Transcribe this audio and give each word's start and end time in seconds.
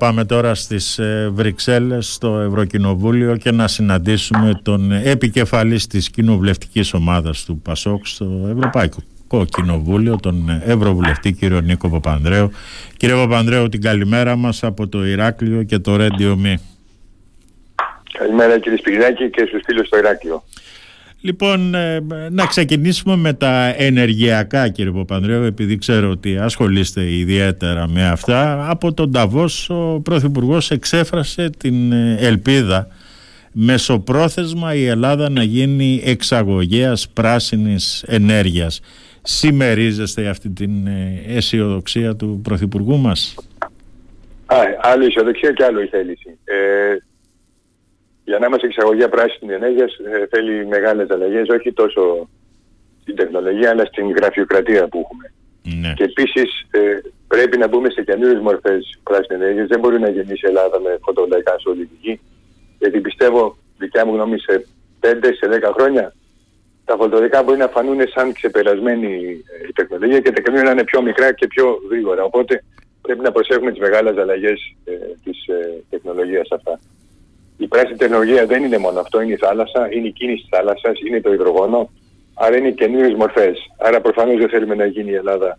Πάμε 0.00 0.24
τώρα 0.24 0.54
στις 0.54 0.98
ε, 0.98 1.30
Βρυξέλλες 1.32 2.12
στο 2.12 2.38
Ευρωκοινοβούλιο 2.38 3.36
και 3.36 3.50
να 3.50 3.68
συναντήσουμε 3.68 4.60
τον 4.62 4.92
επικεφαλής 4.92 5.86
της 5.86 6.10
κοινοβουλευτικής 6.10 6.94
ομάδας 6.94 7.44
του 7.44 7.60
ΠΑΣΟΚ 7.64 8.06
στο 8.06 8.48
Ευρωπαϊκό 8.56 9.44
Κοινοβούλιο, 9.44 10.16
τον 10.22 10.62
Ευρωβουλευτή 10.64 11.32
κύριο 11.32 11.60
Νίκο 11.60 11.88
Παπανδρέου. 11.88 12.50
Κύριε 12.96 13.14
Παπανδρέου, 13.14 13.68
την 13.68 13.80
καλημέρα 13.80 14.36
μας 14.36 14.62
από 14.62 14.88
το 14.88 15.06
Ηράκλειο 15.06 15.62
και 15.62 15.78
το 15.78 15.96
Ρέντιο 15.96 16.36
Μη. 16.36 16.58
Καλημέρα 18.18 18.58
κύριε 18.58 18.78
Σπυράκη 18.78 19.30
και 19.30 19.44
στους 19.48 19.60
φίλους 19.64 19.86
στο 19.86 19.98
Ηράκλειο. 19.98 20.44
Λοιπόν, 21.22 21.74
ε, 21.74 22.00
να 22.30 22.46
ξεκινήσουμε 22.46 23.16
με 23.16 23.32
τα 23.32 23.74
ενεργειακά 23.76 24.68
κύριε 24.68 24.92
Παπανδρέου 24.92 25.42
επειδή 25.42 25.78
ξέρω 25.78 26.10
ότι 26.10 26.38
ασχολείστε 26.38 27.12
ιδιαίτερα 27.12 27.88
με 27.88 28.08
αυτά. 28.08 28.70
Από 28.70 28.92
τον 28.94 29.12
Ταβός 29.12 29.70
ο 29.70 30.00
Πρωθυπουργός 30.04 30.70
εξέφρασε 30.70 31.50
την 31.50 31.92
ε, 31.92 32.16
ελπίδα 32.20 32.88
μεσοπρόθεσμα 33.52 34.74
η 34.74 34.86
Ελλάδα 34.86 35.30
να 35.30 35.42
γίνει 35.42 36.02
εξαγωγέας 36.04 37.08
πράσινης 37.08 38.04
ενέργειας. 38.06 38.80
Σημερίζεστε 39.22 40.28
αυτή 40.28 40.48
την 40.48 40.86
ε, 40.86 41.22
αισιοδοξία 41.26 42.16
του 42.16 42.40
Πρωθυπουργού 42.44 42.98
μας; 42.98 43.34
Α, 44.46 44.56
άλλο 44.80 45.04
αισιοδοξία 45.04 45.52
και 45.52 45.64
άλλο 45.64 45.82
η 45.82 45.86
θέληση. 45.86 46.38
Ε, 46.44 46.96
για 48.30 48.38
να 48.38 48.46
είμαστε 48.46 48.66
εξαγωγή 48.66 49.08
πράσινη 49.08 49.52
ενέργεια 49.52 49.84
ε, 49.84 50.26
θέλει 50.32 50.66
μεγάλες 50.66 51.08
αλλαγές, 51.10 51.48
όχι 51.48 51.72
τόσο 51.72 52.28
στην 53.02 53.16
τεχνολογία 53.16 53.70
αλλά 53.70 53.84
στην 53.84 54.10
γραφειοκρατία 54.10 54.88
που 54.88 54.98
έχουμε. 55.04 55.26
Ναι. 55.80 55.92
Και 55.96 56.04
επίσης 56.04 56.50
ε, 56.70 56.80
πρέπει 57.28 57.56
να 57.58 57.66
μπούμε 57.68 57.90
σε 57.90 58.02
καινούριες 58.02 58.40
μορφές 58.40 58.98
πράσινης 59.02 59.40
ενέργειας. 59.40 59.66
Δεν 59.66 59.80
μπορεί 59.80 59.98
να 60.00 60.08
γεννήσει 60.08 60.46
η 60.46 60.48
Ελλάδα 60.48 60.80
με 60.80 60.98
φωτοβολταϊκά 61.04 61.54
σε 61.58 61.68
όλη 61.68 61.84
τη 61.86 61.96
γη. 62.00 62.20
Γιατί 62.78 63.00
πιστεύω, 63.00 63.56
δικιά 63.78 64.06
μου 64.06 64.14
γνώμη, 64.14 64.38
σε 64.38 64.66
5 65.00 65.06
σε 65.40 65.46
10 65.48 65.72
χρόνια 65.76 66.14
τα 66.84 66.96
φωτοβολταϊκά 66.96 67.42
μπορεί 67.42 67.58
να 67.58 67.68
φανούν 67.68 68.00
σαν 68.14 68.32
ξεπερασμένη 68.32 69.12
ε, 69.62 69.68
η 69.68 69.72
τεχνολογία 69.72 70.20
και 70.20 70.32
τα 70.32 70.40
καινούργια 70.40 70.66
να 70.68 70.72
είναι 70.74 70.84
πιο 70.84 71.02
μικρά 71.02 71.32
και 71.32 71.46
πιο 71.46 71.78
γρήγορα. 71.90 72.22
Οπότε 72.24 72.64
πρέπει 73.02 73.22
να 73.22 73.32
προσέχουμε 73.32 73.70
τις 73.70 73.80
μεγάλες 73.80 74.16
αλλαγές 74.16 74.58
ε, 74.84 74.92
της 75.24 75.46
ε, 75.46 75.82
τεχνολογίας 75.90 76.48
αυτά. 76.50 76.80
Η 77.60 77.66
πράσινη 77.66 77.96
τεχνολογία 77.96 78.46
δεν 78.46 78.64
είναι 78.64 78.78
μόνο 78.78 79.00
αυτό, 79.00 79.20
είναι 79.20 79.32
η 79.32 79.36
θάλασσα, 79.36 79.88
είναι 79.92 80.06
η 80.06 80.12
κίνηση 80.12 80.40
της 80.40 80.48
θάλασσας, 80.50 81.00
είναι 81.00 81.20
το 81.20 81.32
υδρογόνο, 81.32 81.90
άρα 82.34 82.56
είναι 82.56 82.70
καινούριες 82.70 83.14
μορφές. 83.14 83.58
Άρα 83.78 84.00
προφανώς 84.00 84.38
δεν 84.38 84.48
θέλουμε 84.48 84.74
να 84.74 84.86
γίνει 84.86 85.10
η 85.10 85.14
Ελλάδα 85.14 85.58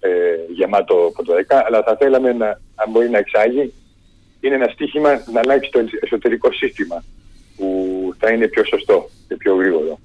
ε, 0.00 0.08
γεμάτο 0.48 1.12
φωτοδεκά, 1.14 1.64
αλλά 1.66 1.82
θα 1.82 1.96
θέλαμε 1.96 2.32
να, 2.32 2.46
αν 2.74 2.90
μπορεί 2.90 3.10
να 3.10 3.18
εξάγει, 3.18 3.72
είναι 4.40 4.54
ένα 4.54 4.68
στίχημα 4.68 5.10
να 5.32 5.40
αλλάξει 5.40 5.70
το 5.70 5.80
εσωτερικό 6.00 6.52
σύστημα 6.52 7.04
που 7.56 7.68
θα 8.18 8.32
είναι 8.32 8.48
πιο 8.48 8.64
σωστό 8.64 9.08
και 9.28 9.36
πιο 9.36 9.54
γρήγορο. 9.54 9.98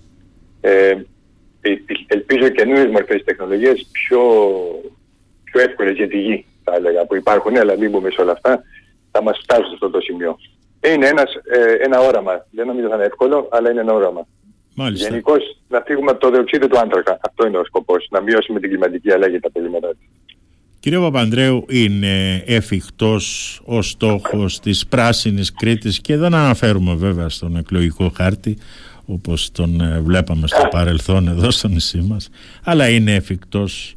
Ε, 0.61 0.95
ελπίζω 2.07 2.49
καινούριες 2.49 2.91
μορφές 2.91 3.23
τεχνολογίας 3.23 3.89
πιο, 3.91 4.21
πιο 5.43 5.61
εύκολες 5.61 5.95
για 5.95 6.07
τη 6.07 6.17
γη, 6.17 6.45
θα 6.63 6.75
έλεγα, 6.75 7.05
που 7.05 7.15
υπάρχουν, 7.15 7.57
αλλά 7.57 7.77
μην 7.77 7.89
μπούμε 7.89 8.09
σε 8.09 8.21
όλα 8.21 8.31
αυτά, 8.31 8.63
θα 9.11 9.23
μας 9.23 9.39
φτάσουν 9.43 9.67
σε 9.67 9.73
αυτό 9.73 9.89
το 9.89 9.99
σημείο. 9.99 10.37
Είναι 10.91 11.07
ένας, 11.07 11.33
ε, 11.33 11.83
ένα 11.83 11.99
όραμα. 11.99 12.45
Δεν 12.51 12.65
νομίζω 12.67 12.87
θα 12.87 12.95
είναι 12.95 13.03
εύκολο, 13.03 13.47
αλλά 13.51 13.71
είναι 13.71 13.79
ένα 13.79 13.93
όραμα. 13.93 14.27
Μάλιστα. 14.75 15.07
Γενικώς 15.07 15.57
να 15.67 15.81
φύγουμε 15.85 16.11
από 16.11 16.19
το 16.19 16.29
διοξείδιο 16.29 16.67
του 16.67 16.79
άνθρακα. 16.79 17.19
Αυτό 17.21 17.47
είναι 17.47 17.57
ο 17.57 17.63
σκοπός. 17.65 18.07
Να 18.11 18.21
μειώσουμε 18.21 18.59
την 18.59 18.69
κλιματική 18.69 19.11
αλλαγή 19.11 19.39
τα 19.39 19.51
προβλήματά 19.51 19.89
της. 19.89 20.07
Κύριε 20.79 20.99
Παπανδρέου, 20.99 21.65
είναι 21.69 22.43
εφικτός 22.45 23.59
ο 23.65 23.81
στόχος 23.81 24.59
της 24.59 24.87
πράσινης 24.87 25.53
Κρήτης 25.53 26.01
και 26.01 26.17
δεν 26.17 26.33
αναφέρουμε 26.33 26.93
βέβαια 26.95 27.29
στον 27.29 27.55
εκλογικό 27.55 28.11
χάρτη 28.15 28.57
όπως 29.05 29.51
τον 29.51 29.81
ε, 29.81 29.99
βλέπαμε 29.99 30.47
στο 30.47 30.67
παρελθόν 30.71 31.27
εδώ 31.27 31.51
στο 31.51 31.67
νησί 31.67 31.97
μας 31.97 32.29
αλλά 32.63 32.89
είναι 32.89 33.15
εφικτός 33.15 33.93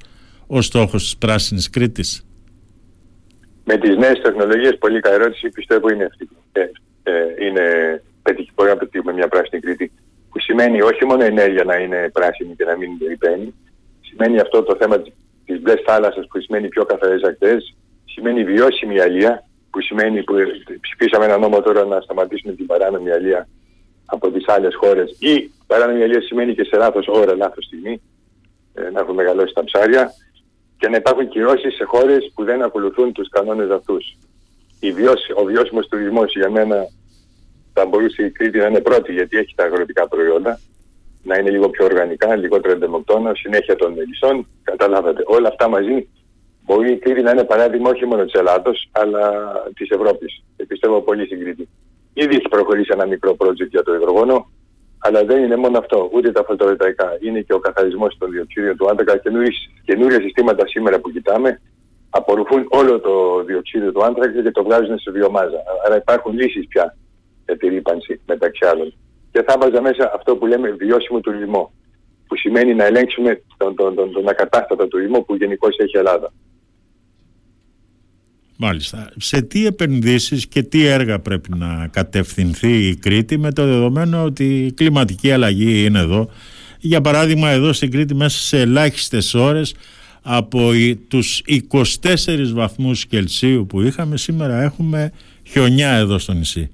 ο 0.46 0.62
στόχος 0.62 1.02
της 1.02 1.16
πράσινης 1.16 1.70
Κρήτης 1.70 2.25
με 3.68 3.76
τις 3.76 3.96
νέες 3.96 4.20
τεχνολογίες, 4.20 4.78
πολύ 4.78 5.00
καλή 5.00 5.14
ερώτηση, 5.14 5.48
πιστεύω 5.48 5.88
είναι 5.88 6.04
αυτή. 6.04 6.28
Ε, 6.52 6.60
ε, 7.02 7.46
είναι 7.46 7.64
πετυχη, 8.22 8.50
μπορεί 8.54 8.68
να 8.68 8.76
πετύχουμε 8.76 9.12
μια 9.12 9.28
πράσινη 9.28 9.60
Κρήτη 9.60 9.92
που 10.30 10.40
σημαίνει 10.40 10.80
όχι 10.82 11.04
μόνο 11.04 11.24
η 11.24 11.26
ενέργεια 11.26 11.64
να 11.64 11.76
είναι 11.76 12.10
πράσινη 12.12 12.54
και 12.56 12.64
να 12.64 12.76
μην 12.76 12.90
ρηπαίνει, 13.08 13.54
σημαίνει 14.00 14.38
αυτό 14.40 14.62
το 14.62 14.76
θέμα 14.80 15.02
της 15.44 15.60
μπλε 15.60 15.74
θάλασσας 15.86 16.26
που 16.26 16.40
σημαίνει 16.40 16.68
πιο 16.68 16.84
καθαρές 16.84 17.22
ακτές, 17.22 17.74
σημαίνει 18.04 18.44
βιώσιμη 18.44 19.00
αλεία 19.00 19.44
που 19.70 19.80
σημαίνει 19.80 20.22
που 20.22 20.34
ψηφίσαμε 20.80 21.24
ένα 21.24 21.38
νόμο 21.38 21.60
τώρα 21.60 21.84
να 21.84 22.00
σταματήσουμε 22.00 22.52
την 22.52 22.66
παράνομη 22.66 23.10
αλεία 23.10 23.48
από 24.06 24.30
τις 24.30 24.48
άλλες 24.48 24.74
χώρες 24.74 25.16
ή 25.18 25.50
παράνομη 25.66 26.02
αλεία 26.02 26.20
σημαίνει 26.20 26.54
και 26.54 26.64
σε 26.64 26.76
λάθος 26.76 27.06
ώρα, 27.08 27.34
λάθος 27.36 27.64
στιγμή, 27.64 28.02
ε, 28.74 28.90
να 28.90 29.00
έχουν 29.00 29.14
μεγαλώσει 29.14 29.54
τα 29.54 29.64
ψάρια 29.64 30.12
και 30.78 30.88
να 30.88 30.96
υπάρχουν 30.96 31.28
κυρώσεις 31.28 31.74
σε 31.74 31.84
χώρες 31.84 32.32
που 32.34 32.44
δεν 32.44 32.62
ακολουθούν 32.62 33.12
τους 33.12 33.28
κανόνες 33.28 33.70
αυτούς. 33.70 34.16
Η 34.80 34.92
βιώση, 34.92 35.32
ο 35.34 35.44
βιώσιμος 35.44 35.88
τουρισμός 35.88 36.32
για 36.34 36.50
μένα 36.50 36.76
θα 37.72 37.86
μπορούσε 37.86 38.22
η 38.22 38.30
Κρήτη 38.30 38.58
να 38.58 38.66
είναι 38.66 38.80
πρώτη 38.80 39.12
γιατί 39.12 39.36
έχει 39.36 39.54
τα 39.54 39.64
αγροτικά 39.64 40.08
προϊόντα, 40.08 40.60
να 41.22 41.36
είναι 41.38 41.50
λίγο 41.50 41.68
πιο 41.68 41.84
οργανικά, 41.84 42.36
λιγότερο 42.36 42.74
εντεμοκτώνα, 42.74 43.34
συνέχεια 43.34 43.76
των 43.76 43.92
μελισσών, 43.92 44.46
καταλάβατε. 44.62 45.22
Όλα 45.26 45.48
αυτά 45.48 45.68
μαζί 45.68 46.08
μπορεί 46.64 46.92
η 46.92 46.96
Κρήτη 46.96 47.22
να 47.22 47.30
είναι 47.30 47.44
παράδειγμα 47.44 47.90
όχι 47.90 48.06
μόνο 48.06 48.24
της 48.24 48.32
Ελλάδος, 48.32 48.88
αλλά 48.92 49.52
της 49.74 49.90
Ευρώπης. 49.90 50.42
Και 50.56 50.64
πιστεύω 50.66 51.00
πολύ 51.00 51.24
στην 51.24 51.40
Κρήτη. 51.40 51.68
Ήδη 52.12 52.34
έχει 52.34 52.48
προχωρήσει 52.48 52.90
ένα 52.92 53.06
μικρό 53.06 53.36
project 53.38 53.68
για 53.70 53.82
το 53.82 53.94
υδρογόνο, 53.94 54.50
αλλά 55.06 55.24
δεν 55.24 55.44
είναι 55.44 55.56
μόνο 55.56 55.78
αυτό, 55.78 56.10
ούτε 56.12 56.32
τα 56.32 56.44
φωτοβολταϊκά. 56.44 57.16
Είναι 57.20 57.40
και 57.40 57.52
ο 57.52 57.58
καθαρισμός 57.58 58.16
των 58.18 58.30
διοξίδιων 58.30 58.76
του 58.76 58.88
άνθρακα. 58.88 59.16
Καινούρια 59.84 60.20
συστήματα 60.20 60.66
σήμερα 60.66 60.98
που 61.00 61.10
κοιτάμε 61.10 61.60
απορροφούν 62.10 62.66
όλο 62.68 63.00
το 63.00 63.42
διοξίδιο 63.44 63.92
του 63.92 64.04
άνθρακα 64.04 64.42
και 64.42 64.50
το 64.50 64.62
βγάζουν 64.62 64.98
σε 64.98 65.10
βιομάζα. 65.10 65.60
Άρα 65.86 65.96
υπάρχουν 65.96 66.32
λύσεις 66.32 66.66
πια 66.68 66.96
για 67.46 67.56
τη 67.56 67.68
ρήπανση 67.68 68.20
μεταξύ 68.26 68.66
άλλων. 68.66 68.94
Και 69.32 69.42
θα 69.46 69.56
βάζα 69.60 69.80
μέσα 69.80 70.12
αυτό 70.14 70.36
που 70.36 70.46
λέμε 70.46 70.70
βιώσιμο 70.70 71.20
τουρισμό. 71.20 71.72
Που 72.26 72.36
σημαίνει 72.36 72.74
να 72.74 72.84
ελέγξουμε 72.84 73.42
τον, 73.56 73.74
τον, 73.74 73.94
τον, 73.94 74.12
τον 74.12 74.28
ακατάστατο 74.28 74.86
τουρισμό 74.86 75.20
που 75.20 75.34
γενικώς 75.34 75.76
έχει 75.78 75.96
η 75.96 75.98
Ελλάδα. 75.98 76.32
Μάλιστα. 78.58 79.10
Σε 79.16 79.42
τι 79.42 79.66
επενδύσεις 79.66 80.46
και 80.46 80.62
τι 80.62 80.86
έργα 80.86 81.18
πρέπει 81.18 81.48
να 81.56 81.88
κατευθυνθεί 81.92 82.88
η 82.88 82.96
Κρήτη 82.96 83.38
με 83.38 83.52
το 83.52 83.64
δεδομένο 83.64 84.22
ότι 84.22 84.64
η 84.64 84.72
κλιματική 84.72 85.32
αλλαγή 85.32 85.84
είναι 85.84 85.98
εδώ; 85.98 86.30
Για 86.78 87.00
παράδειγμα 87.00 87.50
εδώ 87.50 87.72
στην 87.72 87.90
Κρήτη 87.90 88.14
μέσα 88.14 88.38
σε 88.38 88.60
ελάχιστες 88.60 89.34
ώρες 89.34 89.74
από 90.22 90.70
τους 91.08 91.42
24 92.02 92.52
βαθμούς 92.54 93.06
Κελσίου 93.06 93.66
που 93.66 93.80
είχαμε 93.80 94.16
σήμερα 94.16 94.62
έχουμε 94.62 95.12
χιονιά 95.46 95.90
εδώ 95.90 96.18
στο 96.18 96.32
νησί. 96.32 96.70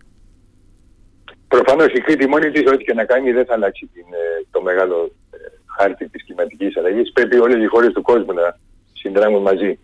Προφανώς 1.48 1.86
η 1.86 2.00
Κρήτη 2.00 2.28
μόνη 2.28 2.50
της 2.50 2.62
ό,τι 2.72 2.84
και 2.84 2.94
να 2.94 3.04
κάνει 3.04 3.32
δεν 3.32 3.46
θα 3.46 3.54
αλλάξει 3.54 3.90
την, 3.92 4.04
ε, 4.10 4.46
το 4.50 4.62
μεγάλο 4.62 5.12
ε, 5.30 5.36
χάρτη 5.78 6.08
της 6.08 6.24
κλιματικής 6.24 6.76
αλλαγής. 6.76 7.12
Πρέπει 7.12 7.36
όλες 7.36 7.64
οι 7.64 7.66
χώρες 7.66 7.92
του 7.92 8.02
κόσμου 8.02 8.32
να 8.32 8.58
συνδράμουν 8.92 9.42
μαζί. 9.42 9.78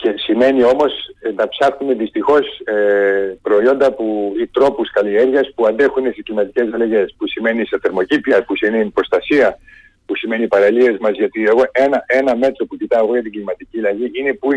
Και 0.00 0.14
σημαίνει 0.16 0.62
όμως 0.62 0.92
ε, 1.20 1.32
να 1.32 1.48
ψάχνουμε 1.48 1.94
δυστυχώς 1.94 2.60
ε, 2.64 3.38
προϊόντα 3.42 3.92
που, 3.92 4.34
ή 4.42 4.46
τρόπους 4.46 4.90
καλλιέργειας 4.90 5.52
που 5.54 5.66
αντέχουν 5.66 6.04
στις 6.12 6.24
κλιματικές 6.24 6.72
αλλαγές. 6.72 7.14
Που 7.18 7.26
σημαίνει 7.26 7.66
σε 7.66 7.78
θερμοκήπια, 7.82 8.44
που 8.44 8.56
σημαίνει 8.56 8.90
προστασία, 8.90 9.58
που 10.06 10.16
σημαίνει 10.16 10.48
παραλίες 10.48 10.96
μας. 11.00 11.12
Γιατί 11.12 11.44
εγώ 11.44 11.62
ένα, 11.72 12.04
ένα 12.06 12.36
μέτρο 12.36 12.66
που 12.66 12.76
κοιτάω 12.76 13.12
για 13.12 13.22
την 13.22 13.32
κλιματική 13.32 13.78
αλλαγή 13.78 14.10
είναι 14.12 14.32
που 14.32 14.48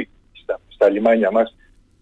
στα, 0.41 0.59
στα 0.67 0.89
λιμάνια 0.89 1.31
μας, 1.31 1.55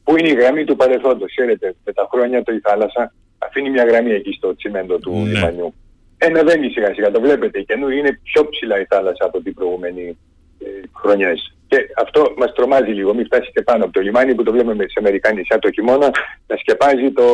που 0.03 0.17
είναι 0.17 0.29
η 0.29 0.35
γραμμή 0.35 0.63
του 0.63 0.75
παρελθόντος. 0.75 1.31
Ξέρετε, 1.35 1.75
με 1.85 1.93
τα 1.93 2.07
χρόνια 2.11 2.43
το 2.43 2.53
η 2.53 2.59
θάλασσα 2.59 3.13
αφήνει 3.37 3.69
μια 3.69 3.83
γραμμή 3.83 4.11
εκεί 4.11 4.31
στο 4.31 4.55
τσιμέντο 4.55 4.97
του 4.97 5.11
ναι. 5.11 5.29
λιμανιού. 5.29 5.73
Ενεβαίνει 6.17 6.69
σιγά 6.69 6.93
σιγά, 6.93 7.11
το 7.11 7.21
βλέπετε. 7.21 7.61
Και 7.61 7.73
είναι 7.97 8.19
πιο 8.23 8.49
ψηλά 8.49 8.79
η 8.79 8.85
θάλασσα 8.85 9.25
από 9.25 9.41
την 9.41 9.53
προηγούμενη 9.53 10.17
ε, 10.59 10.65
χρονιές. 10.93 11.53
Και 11.69 11.77
αυτό 11.95 12.33
μας 12.37 12.53
τρομάζει 12.53 12.91
λίγο. 12.91 13.13
Μην 13.13 13.25
φτάσεις 13.25 13.51
και 13.53 13.61
πάνω 13.61 13.83
από 13.83 13.93
το 13.93 14.01
λιμάνι 14.01 14.35
που 14.35 14.43
το 14.43 14.51
βλέπουμε 14.51 14.85
σε 14.87 15.01
μερικά 15.01 15.31
νησιά 15.31 15.59
το 15.59 15.71
χειμώνα 15.71 16.09
να 16.47 16.55
σκεπάζει 16.57 17.11
το, 17.11 17.27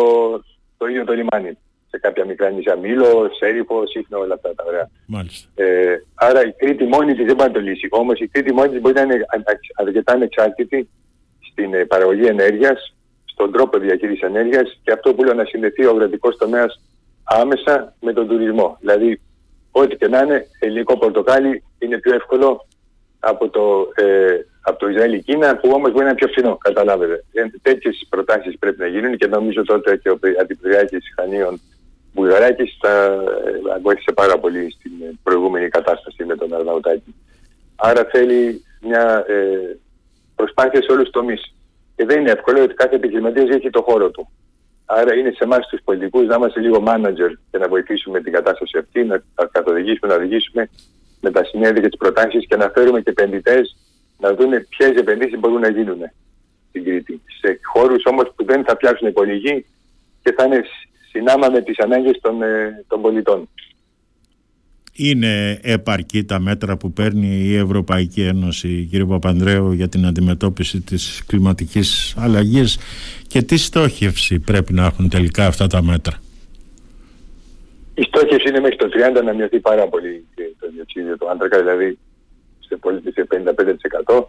το 0.78 0.88
ίδιο 0.88 1.04
το 1.06 1.14
λιμάνι. 1.14 1.58
Σε 1.90 2.00
κάποια 2.00 2.26
μικρά 2.26 2.50
νησιά, 2.50 2.76
Μήλο, 2.76 3.30
Σέριφος, 3.40 3.90
Σύχνο, 3.90 4.20
όλα 4.20 4.34
αυτά 4.34 4.56
τα 4.56 4.64
ωραία. 4.68 4.90
Ε, 5.56 5.96
άρα 6.16 6.46
η 6.46 6.52
Κρήτη 6.52 6.84
μόνη 6.84 7.16
της 7.16 7.26
δεν 7.26 7.36
μπορεί 7.36 7.50
να 7.50 7.56
το 7.56 7.60
λύσει. 7.60 7.88
Όμως 7.92 8.20
η 8.20 8.28
Κρήτη 8.28 8.54
μόνη 8.54 8.70
της 8.70 8.82
μπορεί 8.82 8.94
να 8.94 9.02
είναι 9.02 9.26
αρκετά 9.76 10.14
ανεξάρτητη 10.14 10.90
στην 11.52 11.74
ε, 11.74 11.86
παραγωγή 11.86 12.26
ενέργειας, 12.26 12.96
στον 13.26 13.52
τρόπο 13.52 13.78
διαχείρισης 13.78 14.22
ενέργειας 14.22 14.80
και 14.84 14.92
αυτό 14.92 15.14
που 15.14 15.24
λέω 15.24 15.34
να 15.34 15.46
συνδεθεί 15.46 15.86
ο 15.86 15.90
αγροτικός 15.90 16.38
τομέας 16.38 16.82
άμεσα 17.24 17.96
με 18.02 18.14
τον 18.14 18.28
τουρισμό. 18.28 18.78
Δηλαδή, 18.80 19.22
ό,τι 19.72 19.96
και 19.96 20.08
να 20.08 20.20
είναι, 20.20 20.48
ελληνικό 20.60 20.98
πορτοκάλι 20.98 21.64
είναι 21.80 21.98
πιο 21.98 22.14
εύκολο 22.14 22.68
από 23.28 23.50
το, 23.50 23.92
ε, 23.96 24.40
από 24.62 24.80
το 24.80 24.88
Ισραήλ 24.88 25.24
Κίνα 25.24 25.58
που 25.58 25.70
όμως 25.74 25.92
μπορεί 25.92 26.04
να 26.04 26.10
είναι 26.10 26.20
πιο 26.20 26.28
φθηνό, 26.28 26.58
καταλάβετε. 26.58 27.24
Ε, 27.34 27.42
τέτοιες 27.62 28.06
προτάσεις 28.10 28.58
πρέπει 28.60 28.80
να 28.80 28.88
γίνουν 28.88 29.18
και 29.18 29.28
νομίζω 29.28 29.64
τότε 29.64 29.98
και 29.98 30.10
ο 30.10 30.20
Αντιπυριάκης 30.42 31.14
Χανίων 31.16 31.62
Βουλγαράκης 32.14 32.78
θα 32.82 32.94
ε, 33.76 33.80
βοήθησε 33.82 34.12
πάρα 34.12 34.38
πολύ 34.38 34.72
στην 34.72 34.92
προηγούμενη 35.24 35.70
κατάσταση 35.70 36.26
με 36.26 36.36
τον 36.36 36.54
Αρναουτάκη. 36.54 37.16
Άρα 37.76 38.08
θέλει 38.12 38.64
μια 38.82 39.26
ε, 39.28 39.78
προσπάθεια 40.36 40.82
σε 40.82 40.92
όλους 40.92 41.04
τους 41.04 41.12
τομείς. 41.12 41.56
Και 41.96 42.06
δεν 42.06 42.20
είναι 42.20 42.32
εύκολο 42.32 42.58
γιατί 42.58 42.74
κάθε 42.74 42.96
επιχειρηματίας 42.96 43.50
έχει 43.50 43.70
το 43.70 43.82
χώρο 43.82 44.12
του. 44.12 44.30
Άρα 44.86 45.16
είναι 45.16 45.32
σε 45.32 45.44
εμάς 45.44 45.68
τους 45.68 45.82
πολιτικούς 45.84 46.26
να 46.28 46.36
είμαστε 46.36 46.60
λίγο 46.60 46.84
manager 46.88 47.32
και 47.52 47.58
να 47.58 47.68
βοηθήσουμε 47.68 48.22
την 48.22 48.32
κατάσταση 48.34 48.78
αυτή, 48.78 49.04
να 49.04 49.24
καθοδηγήσουμε, 49.52 50.14
να 50.14 50.18
οδηγήσουμε 50.20 50.70
με 51.26 51.32
τα 51.32 51.44
συνέδρια 51.44 51.82
και 51.82 51.88
τις 51.88 51.98
προτάσεις 51.98 52.46
και 52.48 52.56
να 52.56 52.68
φέρουμε 52.76 53.02
και 53.02 53.10
επενδυτές 53.10 53.76
να 54.24 54.34
δούμε 54.34 54.66
ποιες 54.70 54.94
επενδύσεις 55.04 55.40
μπορούν 55.40 55.62
να 55.62 55.70
γίνουν 55.70 56.02
στην 56.70 56.84
Κρήτη. 56.84 57.22
Σε 57.40 57.60
χώρους 57.74 58.04
όμως 58.06 58.34
που 58.36 58.46
δεν 58.46 58.64
θα 58.66 58.78
πιάσουν 58.78 59.14
πολύ 59.14 59.36
γη 59.36 59.66
και 60.24 60.34
θα 60.38 60.44
είναι 60.46 60.62
συνάμα 61.12 61.48
με 61.50 61.62
τις 61.62 61.80
ανάγκες 61.80 62.20
των, 62.22 62.42
ε, 62.42 62.86
των 62.88 63.02
πολιτών. 63.02 63.50
Είναι 64.98 65.60
επαρκή 65.62 66.24
τα 66.24 66.40
μέτρα 66.40 66.78
που 66.78 66.94
παίρνει 66.94 67.28
η 67.28 67.56
Ευρωπαϊκή 67.56 68.22
Ένωση, 68.22 68.88
κύριε 68.90 69.06
Παπανδρέου, 69.06 69.72
για 69.72 69.90
την 69.90 70.06
αντιμετώπιση 70.06 70.82
της 70.82 71.24
κλιματικής 71.28 72.14
αλλαγής 72.18 72.78
και 73.28 73.42
τι 73.42 73.58
στόχευση 73.58 74.40
πρέπει 74.40 74.74
να 74.74 74.86
έχουν 74.86 75.10
τελικά 75.10 75.46
αυτά 75.46 75.68
τα 75.68 75.84
μέτρα; 75.84 76.20
Η 77.96 78.02
στόχευση 78.02 78.50
είναι 78.50 78.60
μέχρι 78.60 78.76
το 78.76 78.90
30 79.18 79.24
να 79.24 79.34
μειωθεί 79.34 79.60
πάρα 79.60 79.88
πολύ 79.88 80.28
το 80.60 80.70
διοξείδιο 80.74 81.18
του 81.18 81.30
άνθρακα, 81.30 81.58
δηλαδή 81.58 82.00
σε 82.60 82.76
πολίτη 82.76 83.12
σε 83.12 83.28
55%. 84.08 84.24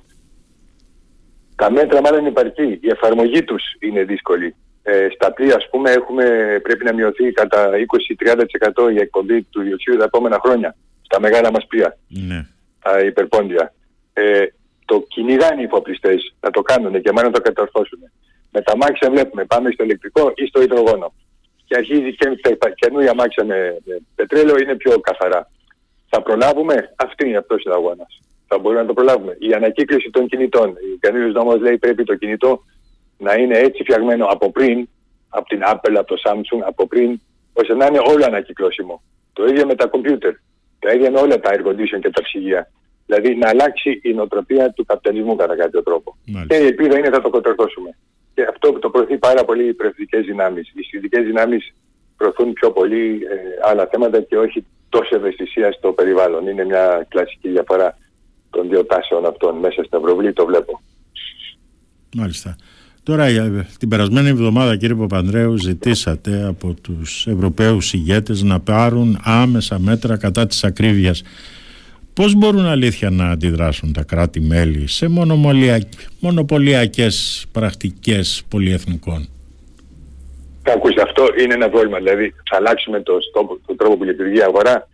Τα 1.56 1.70
μέτρα 1.70 2.00
μάλλον 2.00 2.20
είναι 2.20 2.28
υπαρκή. 2.28 2.78
Η 2.82 2.88
εφαρμογή 2.88 3.42
τους 3.44 3.62
είναι 3.78 4.04
δύσκολη. 4.04 4.54
Ε, 4.82 5.08
στα 5.14 5.32
πλοία, 5.32 5.56
ας 5.56 5.68
πούμε, 5.70 5.90
έχουμε, 5.90 6.24
πρέπει 6.62 6.84
να 6.84 6.94
μειωθεί 6.94 7.32
κατά 7.32 7.70
20-30% 8.84 8.92
η 8.92 9.00
εκπομπή 9.00 9.42
του 9.42 9.62
διοξείδου 9.62 9.98
τα 9.98 10.04
επόμενα 10.04 10.40
χρόνια. 10.44 10.76
Στα 11.02 11.20
μεγάλα 11.20 11.50
μας 11.50 11.66
πλοία. 11.66 11.98
Ναι. 12.08 12.46
Τα 12.82 13.00
υπερπόντια. 13.00 13.74
Ε, 14.12 14.46
το 14.84 15.04
κυνηγάνε 15.08 15.60
οι 15.60 15.64
υποπληστές 15.64 16.34
να 16.40 16.50
το 16.50 16.62
κάνουν 16.62 17.02
και 17.02 17.12
μάλλον 17.12 17.30
να 17.30 17.36
το 17.36 17.42
κατορθώσουν. 17.42 17.98
Με 18.50 18.60
τα 18.62 18.76
μάξια 18.76 19.10
βλέπουμε, 19.10 19.44
πάμε 19.44 19.70
στο 19.70 19.84
ηλεκτρικό 19.84 20.32
ή 20.34 20.46
στο 20.46 20.62
υδρογόνο. 20.62 21.14
Και 21.66 21.76
αρχίζει 21.76 22.14
και 22.14 22.56
τα 22.56 22.70
καινούργια 22.70 23.14
μάξια 23.14 23.44
με, 23.44 23.76
με 23.84 23.98
πετρέλαιο 24.14 24.56
είναι 24.58 24.74
πιο 24.74 25.00
καθαρά. 25.00 25.50
Θα 26.08 26.22
προλάβουμε, 26.22 26.94
αυτή 26.96 27.28
είναι 27.28 27.36
αυτός 27.36 27.64
ο 27.64 27.72
αγώνας. 27.72 28.20
Θα 28.46 28.58
μπορούμε 28.58 28.80
να 28.80 28.86
το 28.86 28.92
προλάβουμε. 28.92 29.36
Η 29.40 29.52
ανακύκλωση 29.52 30.10
των 30.10 30.26
κινητών. 30.26 30.68
Ο 30.68 30.96
κανένας 31.00 31.32
νόμος 31.32 31.60
λέει 31.60 31.78
πρέπει 31.78 32.04
το 32.04 32.14
κινητό 32.14 32.64
να 33.18 33.34
είναι 33.34 33.58
έτσι 33.58 33.82
φτιαγμένο 33.82 34.26
από 34.26 34.50
πριν, 34.50 34.88
από 35.28 35.48
την 35.48 35.60
Apple, 35.72 35.94
από 35.98 36.14
το 36.14 36.16
Samsung, 36.24 36.60
από 36.66 36.86
πριν, 36.86 37.20
ώστε 37.52 37.74
να 37.74 37.86
είναι 37.86 37.98
όλο 37.98 38.24
ανακυκλώσιμο. 38.24 39.02
Το 39.32 39.44
ίδιο 39.44 39.66
με 39.66 39.74
τα 39.74 39.86
κομπιούτερ. 39.86 40.34
Τα 40.78 40.92
ίδια 40.92 41.10
με 41.10 41.18
όλα 41.18 41.40
τα 41.40 41.50
air 41.52 41.66
condition 41.66 42.00
και 42.00 42.10
τα 42.10 42.22
ψυγεία. 42.22 42.70
Δηλαδή 43.06 43.34
να 43.34 43.48
αλλάξει 43.48 44.00
η 44.02 44.12
νοοτροπία 44.12 44.70
του 44.70 44.84
καπιταλισμού 44.84 45.36
κατά 45.36 45.56
κάποιο 45.56 45.82
τρόπο. 45.82 46.16
Μάλιστα. 46.26 46.54
Και 46.54 46.62
η 46.62 46.66
ελπίδα 46.66 46.98
είναι 46.98 47.10
θα 47.10 47.20
το 47.20 47.30
κατορθώσουμε. 47.30 47.96
Και 48.36 48.46
αυτό 48.50 48.72
το 48.72 48.90
προωθεί 48.90 49.18
πάρα 49.18 49.44
πολύ 49.44 49.68
οι 49.68 49.74
προεθνικές 49.74 50.24
δυνάμεις. 50.24 50.72
Οι 50.74 50.82
συνδικές 50.82 51.24
δυνάμεις 51.24 51.72
προωθούν 52.16 52.52
πιο 52.52 52.70
πολύ 52.70 53.04
ε, 53.14 53.68
άλλα 53.70 53.88
θέματα 53.90 54.20
και 54.20 54.36
όχι 54.36 54.64
τόσο 54.88 55.16
ευαισθησία 55.16 55.72
στο 55.72 55.92
περιβάλλον. 55.92 56.48
Είναι 56.48 56.64
μια 56.64 57.06
κλασική 57.08 57.48
διαφορά 57.48 57.98
των 58.50 58.68
δύο 58.68 58.84
τάσεων 58.84 59.26
αυτών 59.26 59.56
μέσα 59.56 59.82
στην 59.84 59.98
Ευρωβουλή, 59.98 60.32
το 60.32 60.46
βλέπω. 60.46 60.80
Μάλιστα. 62.16 62.56
Τώρα 63.02 63.26
την 63.78 63.88
περασμένη 63.88 64.28
εβδομάδα 64.28 64.76
κύριε 64.76 64.94
Παπανδρέου 64.94 65.56
ζητήσατε 65.56 66.44
από 66.44 66.74
τους 66.82 67.26
Ευρωπαίους 67.26 67.92
ηγέτες 67.92 68.42
να 68.42 68.60
πάρουν 68.60 69.18
άμεσα 69.22 69.78
μέτρα 69.78 70.16
κατά 70.16 70.46
της 70.46 70.64
ακρίβειας. 70.64 71.22
Πώς 72.16 72.34
μπορούν 72.34 72.66
αλήθεια 72.66 73.10
να 73.10 73.30
αντιδράσουν 73.30 73.92
τα 73.92 74.02
κράτη-μέλη 74.02 74.88
σε 74.88 75.08
μονοπωλιακές 76.20 77.46
πρακτικές 77.52 78.44
πολυεθνικών; 78.48 79.28
Ακούστε, 80.74 81.02
αυτό 81.02 81.26
είναι 81.40 81.54
ένα 81.54 81.68
πρόβλημα. 81.68 81.98
Δηλαδή 81.98 82.34
θα 82.50 82.56
αλλάξουμε 82.56 83.00
το, 83.00 83.18
το 83.66 83.74
τρόπο 83.76 83.96
που 83.96 84.04
λειτουργεί 84.04 84.36
η 84.38 84.42
αγορά; 84.42 84.88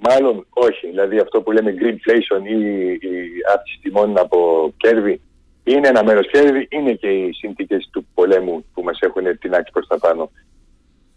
Μάλλον 0.00 0.46
όχι. 0.50 0.86
Δηλαδή 0.86 1.18
αυτό 1.18 1.40
που 1.40 1.52
λέμε 1.52 1.74
greenflation 1.80 2.42
ή 2.48 2.58
η 2.92 3.14
αύξηση 3.54 3.78
τιμών 3.82 4.18
από 4.18 4.38
κέρδη 4.76 5.20
είναι 5.64 5.88
ένα 5.88 6.04
μέρος 6.04 6.30
κέρδη, 6.30 6.68
είναι 6.70 6.92
και 6.92 7.08
οι 7.08 7.32
συνθήκες 7.32 7.88
του 7.92 8.06
πολέμου 8.14 8.64
που 8.74 8.82
μας 8.82 8.98
έχουν 9.00 9.38
την 9.38 9.54
άκρη 9.54 9.70
προς 9.72 9.86
τα 9.86 9.98
πάνω. 9.98 10.30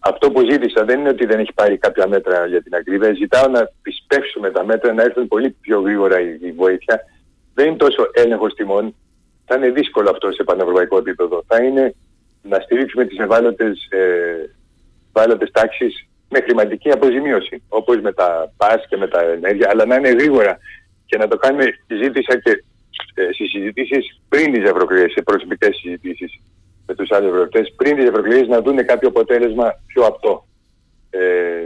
Αυτό 0.07 0.31
που 0.31 0.41
ζήτησα 0.49 0.83
δεν 0.85 0.99
είναι 0.99 1.09
ότι 1.09 1.25
δεν 1.25 1.39
έχει 1.39 1.53
πάρει 1.53 1.77
κάποια 1.77 2.07
μέτρα 2.07 2.45
για 2.45 2.63
την 2.63 2.75
ακρίβεια. 2.75 3.13
Ζητάω 3.13 3.47
να 3.47 3.69
πιστέψουμε 3.81 4.51
τα 4.51 4.65
μέτρα, 4.65 4.93
να 4.93 5.03
έρθουν 5.03 5.27
πολύ 5.27 5.49
πιο 5.61 5.81
γρήγορα 5.81 6.19
η 6.19 6.51
βοήθεια. 6.51 6.99
Δεν 7.53 7.67
είναι 7.67 7.75
τόσο 7.75 8.09
έλεγχος 8.13 8.53
τιμών. 8.53 8.95
Θα 9.45 9.55
είναι 9.55 9.69
δύσκολο 9.69 10.09
αυτό 10.09 10.31
σε 10.31 10.43
πανευρωπαϊκό 10.43 10.97
επίπεδο. 10.97 11.43
Θα 11.47 11.63
είναι 11.63 11.95
να 12.41 12.59
στηρίξουμε 12.59 13.05
τις 13.05 13.17
ευάλωτες, 13.17 13.87
ε, 13.89 14.55
ευάλωτες 15.13 15.51
τάξεις 15.51 16.07
με 16.29 16.39
χρηματική 16.41 16.91
αποζημίωση. 16.91 17.63
Όπως 17.67 18.01
με 18.01 18.13
τα 18.13 18.53
ΠΑΣ 18.57 18.85
και 18.89 18.97
με 18.97 19.07
τα 19.07 19.21
ενέργεια, 19.21 19.69
αλλά 19.71 19.85
να 19.85 19.95
είναι 19.95 20.09
γρήγορα 20.09 20.57
και 21.05 21.17
να 21.17 21.27
το 21.27 21.37
κάνουμε. 21.37 21.65
Ζήτησα 21.87 22.39
και 22.39 22.63
ε, 23.13 23.33
στις 23.33 23.49
συζητήσεις 23.49 24.21
πριν 24.29 24.53
τις 24.53 24.63
ευρωεκλογές, 24.63 25.11
σε 25.11 25.21
προσωπικές 25.21 25.75
συζητήσεις 25.75 26.39
με 26.87 26.95
τους 26.95 27.11
άλλους 27.11 27.27
ευρωβουλευτές, 27.27 27.73
πριν 27.75 27.95
τις 27.95 28.05
ευρωεκλογές 28.05 28.47
να 28.47 28.61
δουν 28.61 28.85
κάποιο 28.85 29.07
αποτέλεσμα 29.07 29.73
πιο 29.85 30.03
απτό 30.03 30.47
ε, 31.09 31.19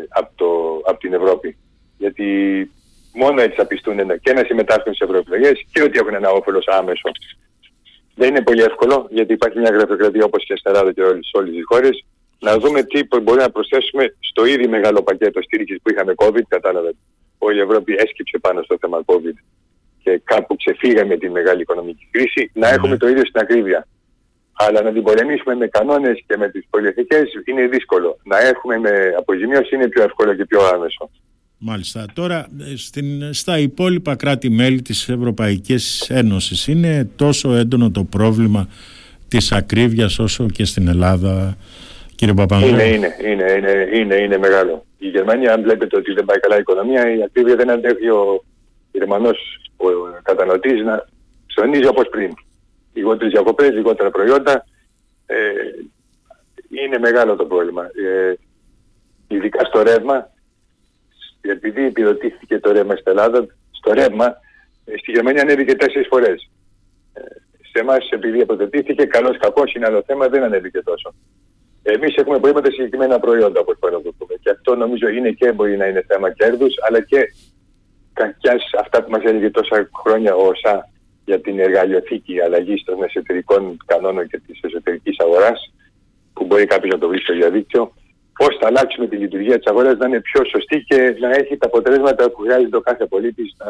από, 0.10 0.32
το, 0.36 0.48
από 0.86 1.00
την 1.00 1.14
Ευρώπη. 1.14 1.58
Γιατί 1.98 2.28
μόνο 3.14 3.42
έτσι 3.42 3.56
θα 3.56 3.66
πιστούν 3.66 3.98
και 4.22 4.34
να 4.34 4.44
συμμετάσχουν 4.44 4.94
στις 4.94 5.08
ευρωεκλογές 5.08 5.66
και 5.72 5.82
ότι 5.82 6.00
έχουν 6.00 6.14
ένα 6.14 6.30
όφελος 6.30 6.68
άμεσο. 6.68 7.10
Δεν 8.16 8.30
είναι 8.30 8.42
πολύ 8.42 8.62
εύκολο 8.62 9.08
γιατί 9.10 9.34
υπάρχει 9.34 9.60
μια 9.60 9.72
γραφειοκρατία 9.72 10.26
όπως 10.26 10.44
και 10.46 10.56
στην 10.56 10.72
Ελλάδα 10.72 10.92
και 10.94 11.02
σε 11.02 11.38
όλες 11.38 11.52
τις 11.52 11.64
χώρες 11.66 12.06
να 12.40 12.58
δούμε 12.58 12.84
τι 12.84 13.00
μπορεί 13.22 13.40
να 13.40 13.50
προσθέσουμε 13.50 14.16
στο 14.20 14.46
ήδη 14.46 14.68
μεγάλο 14.68 15.04
πακέτο 15.04 15.42
στήριξης 15.42 15.80
που 15.84 15.92
είχαμε 15.92 16.14
COVID, 16.16 16.46
κατάλαβε. 16.48 16.94
Όλη 17.38 17.58
η 17.58 17.62
Ευρώπη 17.62 17.94
έσκυψε 17.94 18.38
πάνω 18.38 18.62
στο 18.62 18.78
θέμα 18.82 19.02
COVID 19.06 19.38
και 20.04 20.22
κάπου 20.24 20.56
ξεφύγαμε 20.56 21.18
τη 21.18 21.30
μεγάλη 21.30 21.62
οικονομική 21.62 22.08
κρίση, 22.12 22.52
να 22.54 22.68
έχουμε 22.70 22.98
το 22.98 23.08
ίδιο 23.08 23.26
στην 23.26 23.42
ακρίβεια. 23.42 23.88
Αλλά 24.68 24.82
να 24.82 24.92
την 24.92 25.04
πολεμήσουμε 25.04 25.56
με 25.56 25.68
κανόνες 25.68 26.24
και 26.28 26.38
με 26.38 26.50
τις 26.50 26.66
πολυεθνικές 26.70 27.24
είναι 27.46 27.68
δύσκολο. 27.68 28.18
Να 28.24 28.40
έχουμε 28.40 28.78
με 28.78 29.14
αποζημίωση 29.18 29.76
είναι 29.76 29.88
πιο 29.88 30.04
εύκολο 30.04 30.34
και 30.34 30.46
πιο 30.46 30.60
άμεσο. 30.74 31.10
Μάλιστα. 31.58 32.06
Τώρα 32.14 32.48
στην, 32.76 33.34
στα 33.34 33.60
υπόλοιπα 33.60 34.16
κράτη-μέλη 34.16 34.82
της 34.82 35.10
Ευρωπαϊκής 35.10 36.10
Ένωσης 36.10 36.68
είναι 36.68 37.10
τόσο 37.16 37.54
έντονο 37.54 37.92
το 37.92 38.04
πρόβλημα 38.04 38.68
της 39.28 39.52
ακρίβειας 39.52 40.20
όσο 40.20 40.46
και 40.46 40.66
στην 40.66 40.88
Ελλάδα, 40.88 41.58
κύριε 42.16 42.34
Παπανδρέου; 42.34 42.74
Είναι, 42.74 42.84
είναι, 42.84 43.16
είναι, 43.24 43.52
είναι, 43.52 43.90
είναι, 43.94 44.16
είναι 44.16 44.38
μεγάλο. 44.38 44.86
Η 44.98 45.08
Γερμανία, 45.08 45.54
αν 45.54 45.62
βλέπετε 45.62 45.98
ότι 45.98 46.14
δεν 46.14 46.26
πάει 46.26 46.40
καλά 46.40 46.56
η 46.56 46.60
οικονομία, 46.60 47.16
η 47.16 47.24
ακρίβεια 47.24 47.56
δεν 47.56 47.70
αντέχει 47.70 48.10
ο 48.10 48.44
Γερμανός 48.92 49.38
ο 49.78 49.86
καταναλωτής 50.22 50.84
να 50.84 51.08
ψωνίζει 51.48 51.88
όπως 51.88 52.10
πριν. 52.10 52.32
Λιγότερες 52.94 53.32
διακοπές, 53.32 53.72
λιγότερα 53.72 54.12
προϊόντα. 54.12 54.66
Ε, 55.26 55.36
είναι 56.70 56.98
μεγάλο 56.98 57.36
το 57.36 57.46
πρόβλημα. 57.46 57.84
Ε, 57.84 58.34
ειδικά 59.28 59.66
στο 59.66 59.82
ρεύμα, 59.82 60.30
επειδή 61.42 61.86
επιδοτήθηκε 61.86 62.60
το 62.60 62.72
ρεύμα 62.72 62.96
στην 62.96 63.12
Ελλάδα, 63.12 63.46
στο 63.72 63.94
ρεύμα 63.94 64.26
ε, 64.86 64.98
στη 64.98 65.12
Γερμανία 65.12 65.42
ανέβηκε 65.42 65.76
τέσσερις 65.76 66.08
φορές. 66.08 66.50
Ε, 67.14 67.22
σε 67.72 67.80
εμάς 67.80 68.10
επειδή 68.10 68.42
αποδοτήθηκε, 68.42 69.06
καλώς 69.06 69.38
κακός 69.38 69.74
είναι 69.74 69.86
άλλο 69.86 70.04
θέμα, 70.06 70.28
δεν 70.28 70.44
ανέβηκε 70.44 70.82
τόσο. 70.82 71.14
Εμείς 71.84 72.16
έχουμε 72.16 72.40
προϊόντα 72.40 72.72
συγκεκριμένα 72.72 73.20
προϊόντα, 73.20 73.60
όπως 73.60 73.76
πρέπει 73.80 73.96
να 73.96 74.02
το 74.02 74.14
πούμε. 74.18 74.34
Και 74.42 74.50
αυτό 74.50 74.76
νομίζω 74.76 75.08
είναι 75.08 75.32
και 75.32 75.52
μπορεί 75.52 75.78
να 75.78 75.86
είναι 75.86 76.06
θέμα 76.08 76.32
κέρδους, 76.32 76.74
αλλά 76.88 77.02
και 77.02 77.34
κακιάς 78.14 78.64
αυτά 78.80 79.04
που 79.04 79.10
μας 79.10 79.24
έλεγε 79.24 79.50
τόσα 79.50 79.90
χρόνια 80.04 80.36
ο 80.36 80.48
ΩΣΑ 80.48 80.90
για 81.32 81.42
την 81.42 81.60
εργαλειοθήκη 81.60 82.42
αλλαγής 82.42 82.84
των 82.84 83.04
εσωτερικών 83.04 83.78
κανόνων 83.86 84.28
και 84.28 84.40
της 84.46 84.60
εσωτερικής 84.62 85.16
αγοράς 85.20 85.74
που 86.34 86.46
μπορεί 86.46 86.66
κάποιος 86.66 86.94
να 86.94 87.00
το 87.00 87.08
βρει 87.08 87.20
στο 87.20 87.34
διαδίκτυο 87.34 87.94
πώς 88.40 88.58
θα 88.60 88.68
αλλάξουμε 88.68 89.08
τη 89.08 89.16
λειτουργία 89.16 89.58
της 89.58 89.68
αγοράς 89.72 89.98
να 89.98 90.08
είναι 90.08 90.22
πιο 90.22 90.42
σωστή 90.54 90.78
και 90.90 91.16
να 91.20 91.30
έχει 91.40 91.58
τα 91.58 91.68
αποτελέσματα 91.68 92.30
που 92.32 92.42
χρειάζεται 92.42 92.78
ο 92.78 92.82
κάθε 92.82 93.06
πολίτης 93.06 93.56
να, 93.58 93.70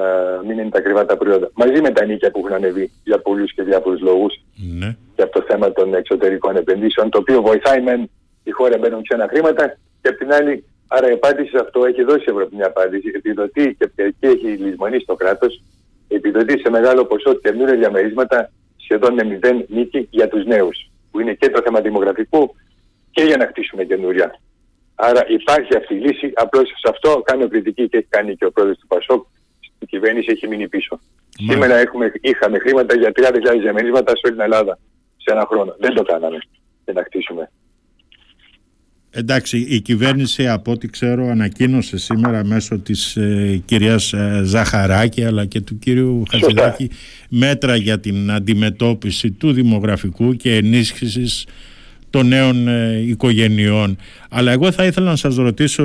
να 0.00 0.06
μην 0.46 0.58
είναι 0.58 0.70
τα 0.70 0.78
ακριβά 0.78 1.06
τα 1.06 1.16
προϊόντα. 1.16 1.50
Μαζί 1.54 1.80
με 1.80 1.90
τα 1.90 2.04
νίκια 2.04 2.30
που 2.30 2.38
έχουν 2.38 2.52
ανεβεί 2.52 2.90
για 3.04 3.18
πολλούς 3.18 3.54
και 3.54 3.62
διάφορους 3.62 4.00
λόγους 4.00 4.32
ναι. 4.80 4.96
για 5.16 5.28
το 5.28 5.44
θέμα 5.48 5.72
των 5.72 5.94
εξωτερικών 5.94 6.56
επενδύσεων 6.56 7.10
το 7.10 7.18
οποίο 7.18 7.42
βοηθάει 7.42 7.80
μεν 7.82 8.10
η 8.44 8.50
χώρα 8.50 8.78
μπαίνουν 8.78 9.02
ξένα 9.02 9.26
χρήματα 9.28 9.64
και 10.02 10.08
απ' 10.08 10.18
την 10.18 10.32
άλλη 10.32 10.64
Άρα 10.92 11.08
η 11.10 11.12
απάντηση 11.12 11.50
σε 11.50 11.58
αυτό 11.60 11.84
έχει 11.84 12.02
δώσει 12.02 12.24
η 12.26 12.30
Ευρώπη 12.34 12.56
μια 12.56 12.66
απάντηση, 12.66 13.12
επιδοτεί 13.14 13.76
και 13.78 13.90
εκεί 13.94 14.26
έχει 14.26 14.46
λησμονήσει 14.46 15.04
το 15.06 15.14
κράτος 15.14 15.62
επιδοτεί 16.14 16.58
σε 16.58 16.70
μεγάλο 16.70 17.04
ποσό 17.04 17.34
καινούργια 17.34 17.76
διαμερίσματα 17.76 18.50
σχεδόν 18.76 19.14
με 19.14 19.24
μηδέn 19.24 19.64
νίκη 19.68 20.08
για 20.10 20.28
τους 20.28 20.44
νέους, 20.44 20.90
που 21.10 21.20
είναι 21.20 21.34
και 21.34 21.48
το 21.50 21.60
θέμα 21.64 21.80
δημογραφικού 21.80 22.54
και 23.10 23.22
για 23.22 23.36
να 23.36 23.46
χτίσουμε 23.46 23.84
καινούρια. 23.84 24.40
Άρα 24.94 25.24
υπάρχει 25.28 25.76
αυτή 25.76 25.94
η 25.94 25.98
λύση. 25.98 26.32
Απλώς 26.34 26.68
σε 26.68 26.88
αυτό 26.88 27.22
κάνω 27.24 27.48
κριτική 27.48 27.88
και 27.88 27.96
έχει 27.96 28.06
κάνει 28.08 28.36
και 28.36 28.44
ο 28.44 28.52
πρόεδρος 28.52 28.78
του 28.78 28.86
Πασόκ. 28.86 29.26
Η 29.78 29.86
κυβέρνηση 29.86 30.30
έχει 30.30 30.48
μείνει 30.48 30.68
πίσω. 30.68 31.00
Σήμερα 31.30 31.76
έχουμε, 31.76 32.12
είχαμε 32.20 32.58
χρήματα 32.58 32.96
για 32.96 33.12
30.000 33.16 33.58
διαμερίσματα 33.60 34.10
σε 34.10 34.20
όλη 34.24 34.34
την 34.34 34.44
Ελλάδα 34.44 34.78
σε 35.16 35.32
ένα 35.34 35.46
χρόνο. 35.46 35.74
Δεν 35.78 35.94
το 35.94 36.02
κάναμε 36.02 36.38
για 36.84 36.92
να 36.92 37.02
χτίσουμε. 37.02 37.50
Εντάξει, 39.12 39.58
η 39.68 39.80
κυβέρνηση 39.80 40.48
από 40.48 40.72
ό,τι 40.72 40.88
ξέρω 40.88 41.28
ανακοίνωσε 41.28 41.96
σήμερα 41.98 42.44
μέσω 42.44 42.78
της 42.78 43.16
ε, 43.16 43.62
κυρίας 43.64 44.12
ε, 44.12 44.40
Ζαχαράκη 44.44 45.24
αλλά 45.24 45.44
και 45.44 45.60
του 45.60 45.78
κύριου 45.78 46.22
Χατζηδάκη 46.30 46.90
μέτρα 47.28 47.76
για 47.76 48.00
την 48.00 48.30
αντιμετώπιση 48.30 49.30
του 49.30 49.52
δημογραφικού 49.52 50.34
και 50.36 50.54
ενίσχυσης 50.54 51.46
των 52.10 52.26
νέων 52.26 52.68
ε, 52.68 53.02
οικογενειών. 53.06 53.96
Αλλά 54.28 54.52
εγώ 54.52 54.72
θα 54.72 54.84
ήθελα 54.84 55.10
να 55.10 55.16
σας 55.16 55.36
ρωτήσω 55.36 55.84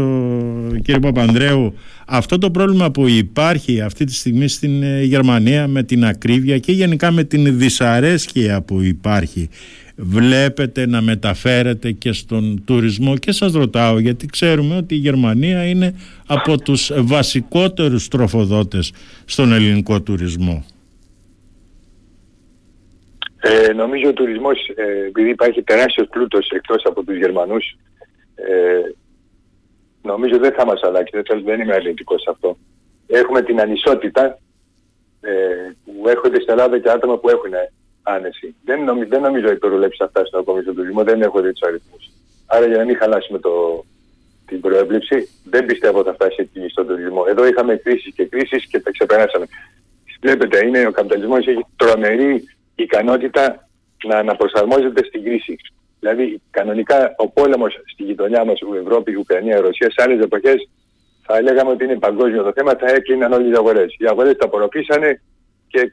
κύριε 0.83 0.99
Παπανδρέου 0.99 1.73
αυτό 2.05 2.37
το 2.37 2.51
πρόβλημα 2.51 2.91
που 2.91 3.07
υπάρχει 3.07 3.81
αυτή 3.81 4.05
τη 4.05 4.13
στιγμή 4.13 4.47
στην 4.47 4.83
ε, 4.83 5.03
Γερμανία 5.03 5.67
με 5.67 5.83
την 5.83 6.05
ακρίβεια 6.05 6.57
και 6.57 6.71
γενικά 6.71 7.11
με 7.11 7.23
την 7.23 7.57
δυσαρέσκεια 7.57 8.61
που 8.61 8.81
υπάρχει 8.81 9.49
βλέπετε 9.95 10.87
να 10.87 11.01
μεταφέρετε 11.01 11.91
και 11.91 12.11
στον 12.11 12.63
τουρισμό 12.65 13.17
και 13.17 13.31
σας 13.31 13.53
ρωτάω 13.53 13.99
γιατί 13.99 14.25
ξέρουμε 14.25 14.77
ότι 14.77 14.95
η 14.95 14.97
Γερμανία 14.97 15.65
είναι 15.65 15.95
από 16.27 16.61
τους 16.61 16.91
βασικότερους 16.95 18.07
τροφοδότες 18.07 18.93
στον 19.25 19.53
ελληνικό 19.53 20.01
τουρισμό. 20.01 20.65
Ε, 23.47 23.73
νομίζω 23.73 24.09
ο 24.09 24.13
τουρισμός, 24.13 24.57
ε, 24.75 25.05
επειδή 25.07 25.29
υπάρχει 25.29 25.63
τεράστιος 25.63 26.07
πλούτος 26.07 26.49
εκτός 26.49 26.83
από 26.85 27.03
τους 27.03 27.17
Γερμανούς, 27.17 27.77
ε, 28.35 28.93
νομίζω 30.01 30.37
δεν 30.37 30.53
θα 30.53 30.65
μας 30.65 30.83
αλλάξει, 30.83 31.21
δεν, 31.27 31.43
δεν 31.43 31.59
είμαι 31.59 31.73
αρνητικός 31.73 32.21
σε 32.21 32.29
αυτό. 32.29 32.57
Έχουμε 33.07 33.41
την 33.41 33.59
ανισότητα 33.59 34.39
ε, 35.21 35.31
που 35.85 36.09
έρχονται 36.09 36.39
στην 36.41 36.51
Ελλάδα 36.51 36.79
και 36.79 36.89
άτομα 36.89 37.17
που 37.17 37.29
έχουν 37.29 37.51
άνεση. 38.05 38.55
Δεν, 38.63 38.83
νομι, 38.83 39.05
δεν 39.05 39.21
νομίζω 39.21 39.47
ότι 39.47 39.59
το 39.59 39.67
ρουλέψει 39.67 39.97
θα 39.97 40.07
φτάσει 40.07 40.29
ακόμη 40.39 40.61
στον 40.61 40.75
τουρισμό, 40.75 41.03
δεν 41.03 41.21
έχω 41.21 41.41
δει 41.41 41.51
τους 41.51 41.67
αριθμούς. 41.67 42.09
Άρα 42.45 42.65
για 42.65 42.77
να 42.77 42.85
μην 42.85 42.97
χαλάσουμε 42.97 43.39
το, 43.39 43.85
την 44.45 44.61
προέβλεψη, 44.61 45.29
δεν 45.43 45.65
πιστεύω 45.65 45.99
ότι 45.99 46.07
θα 46.07 46.13
φτάσει 46.13 46.35
εκεί 46.39 46.69
στον 46.69 46.87
τουρισμό. 46.87 47.23
Εδώ 47.27 47.47
είχαμε 47.47 47.75
κρίσεις 47.75 48.13
και 48.13 48.25
κρίσεις 48.25 48.65
και 48.65 48.79
τα 48.79 48.91
ξεπεράσαμε. 48.91 49.45
Βλέπετε, 50.21 50.65
είναι, 50.65 50.87
ο 50.87 50.91
καπιταλισμός 50.91 51.47
έχει 51.47 51.65
τρομερή 51.75 52.43
ικανότητα 52.75 53.67
να 54.07 54.17
αναπροσαρμόζεται 54.17 55.05
στην 55.05 55.23
κρίση. 55.23 55.55
Δηλαδή, 55.99 56.41
κανονικά 56.49 57.13
ο 57.17 57.29
πόλεμος 57.29 57.73
στη 57.91 58.03
γειτονιά 58.03 58.45
μας, 58.45 58.59
Ευρώπη, 58.81 59.15
Ουκρανία, 59.15 59.61
Ρωσία, 59.61 59.91
σε 59.91 60.01
άλλες 60.01 60.23
εποχές 60.23 60.69
θα 61.25 61.41
λέγαμε 61.41 61.71
ότι 61.71 61.83
είναι 61.83 61.95
παγκόσμιο 61.95 62.43
το 62.43 62.51
θέμα, 62.55 62.75
θα 62.79 62.87
έκλειναν 62.87 63.33
όλες 63.33 63.51
οι 63.51 63.55
αγορές. 63.57 63.95
Οι 63.97 64.05
αγορές 64.07 64.37
τα 64.37 64.45
απορροφήσανε 64.45 65.21
και, 65.67 65.91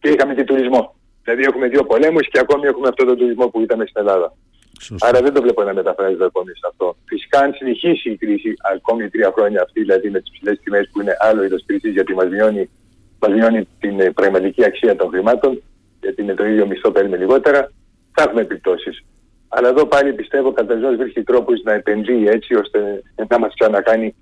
και 0.00 0.08
είχαμε 0.08 0.34
και 0.34 0.44
τουρισμό. 0.44 0.94
Δηλαδή 1.24 1.42
έχουμε 1.42 1.68
δύο 1.68 1.84
πολέμους 1.84 2.28
και 2.28 2.38
ακόμη 2.38 2.66
έχουμε 2.66 2.88
αυτό 2.88 3.04
το 3.04 3.16
τουρισμό 3.16 3.48
που 3.48 3.60
είδαμε 3.60 3.84
στην 3.86 4.00
Ελλάδα. 4.00 4.34
Σωστή. 4.80 5.06
Άρα 5.08 5.20
δεν 5.20 5.32
το 5.32 5.42
βλέπω 5.42 5.62
να 5.62 5.74
μεταφράζεται 5.74 6.24
ακόμη 6.24 6.50
σε 6.50 6.66
αυτό. 6.70 6.96
Φυσικά 7.04 7.38
αν 7.40 7.52
συνεχίσει 7.54 8.10
η 8.10 8.16
κρίση 8.16 8.54
ακόμη 8.74 9.08
τρία 9.10 9.32
χρόνια 9.34 9.62
αυτή, 9.62 9.80
δηλαδή 9.80 10.10
με 10.10 10.20
τις 10.20 10.30
ψηλές 10.30 10.60
τιμές 10.64 10.88
που 10.92 11.00
είναι 11.00 11.16
άλλο 11.20 11.44
είδος 11.44 11.64
κρίσης 11.66 11.92
γιατί 11.92 12.14
μας 12.14 12.28
μειώνει, 12.28 12.70
μας 13.18 13.32
μειώνει 13.32 13.68
την 13.80 14.00
ε, 14.00 14.10
πραγματική 14.10 14.64
αξία 14.64 14.96
των 14.96 15.08
χρημάτων, 15.08 15.62
γιατί 16.00 16.22
με 16.22 16.34
το 16.34 16.44
ίδιο 16.44 16.66
μισθό 16.66 16.90
παίρνουμε 16.90 17.16
λιγότερα, 17.16 17.72
θα 18.14 18.22
έχουμε 18.22 18.40
επιπτώσεις. 18.40 19.04
Αλλά 19.48 19.68
εδώ 19.68 19.86
πάλι 19.86 20.12
πιστεύω 20.12 20.48
ο 20.48 20.52
καταργός 20.52 20.96
βρίσκει 20.96 21.22
τρόπους 21.22 21.62
να 21.62 21.72
επενδύει 21.72 22.24
έτσι 22.26 22.54
ώστε 22.54 23.02
να 23.28 23.38
μας 23.38 23.54
ξανακάνει 23.58 24.14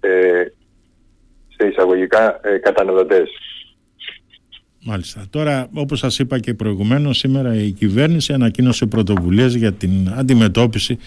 ε, 0.00 0.44
σε 1.56 1.66
εισαγωγικά 1.68 2.40
ε, 2.42 2.58
καταναλωτές. 2.58 3.30
Μάλιστα. 4.84 5.26
Τώρα, 5.30 5.68
όπως 5.72 5.98
σας 5.98 6.18
είπα 6.18 6.38
και 6.38 6.54
προηγουμένως, 6.54 7.18
σήμερα 7.18 7.54
η 7.54 7.70
κυβέρνηση 7.70 8.32
ανακοίνωσε 8.32 8.86
πρωτοβουλίες 8.86 9.54
για 9.54 9.72
την 9.72 10.08
αντιμετώπιση 10.16 10.98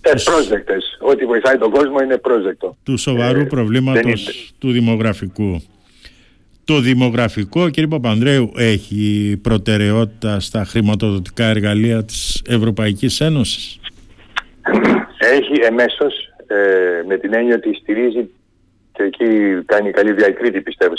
ε, 0.00 0.12
πρόσδεκτες. 0.24 0.98
Ό,τι 1.00 1.24
βοηθάει 1.24 1.58
τον 1.58 1.70
κόσμο 1.70 2.00
είναι 2.00 2.16
πρόσδεκτο. 2.16 2.76
Του 2.82 2.96
σοβαρού 2.96 3.40
ε, 3.40 3.44
προβλήματος 3.44 4.52
του 4.58 4.70
δημογραφικού. 4.70 5.62
Το 6.64 6.80
δημογραφικό, 6.80 7.68
κύριε 7.68 7.88
Παπανδρέου, 7.88 8.52
έχει 8.56 9.36
προτεραιότητα 9.42 10.40
στα 10.40 10.64
χρηματοδοτικά 10.64 11.44
εργαλεία 11.44 12.04
της 12.04 12.42
Ευρωπαϊκής 12.46 13.20
Ένωσης; 13.20 13.80
Έχει 15.18 15.60
εμέσως, 15.62 16.14
ε, 16.46 17.02
με 17.06 17.16
την 17.16 17.34
έννοια 17.34 17.54
ότι 17.54 17.74
στηρίζει 17.74 18.28
και 19.00 19.24
εκεί 19.24 19.62
κάνει 19.64 19.90
καλή 19.90 20.12
διακρίτη 20.12 20.60
πιστεύω, 20.60 20.94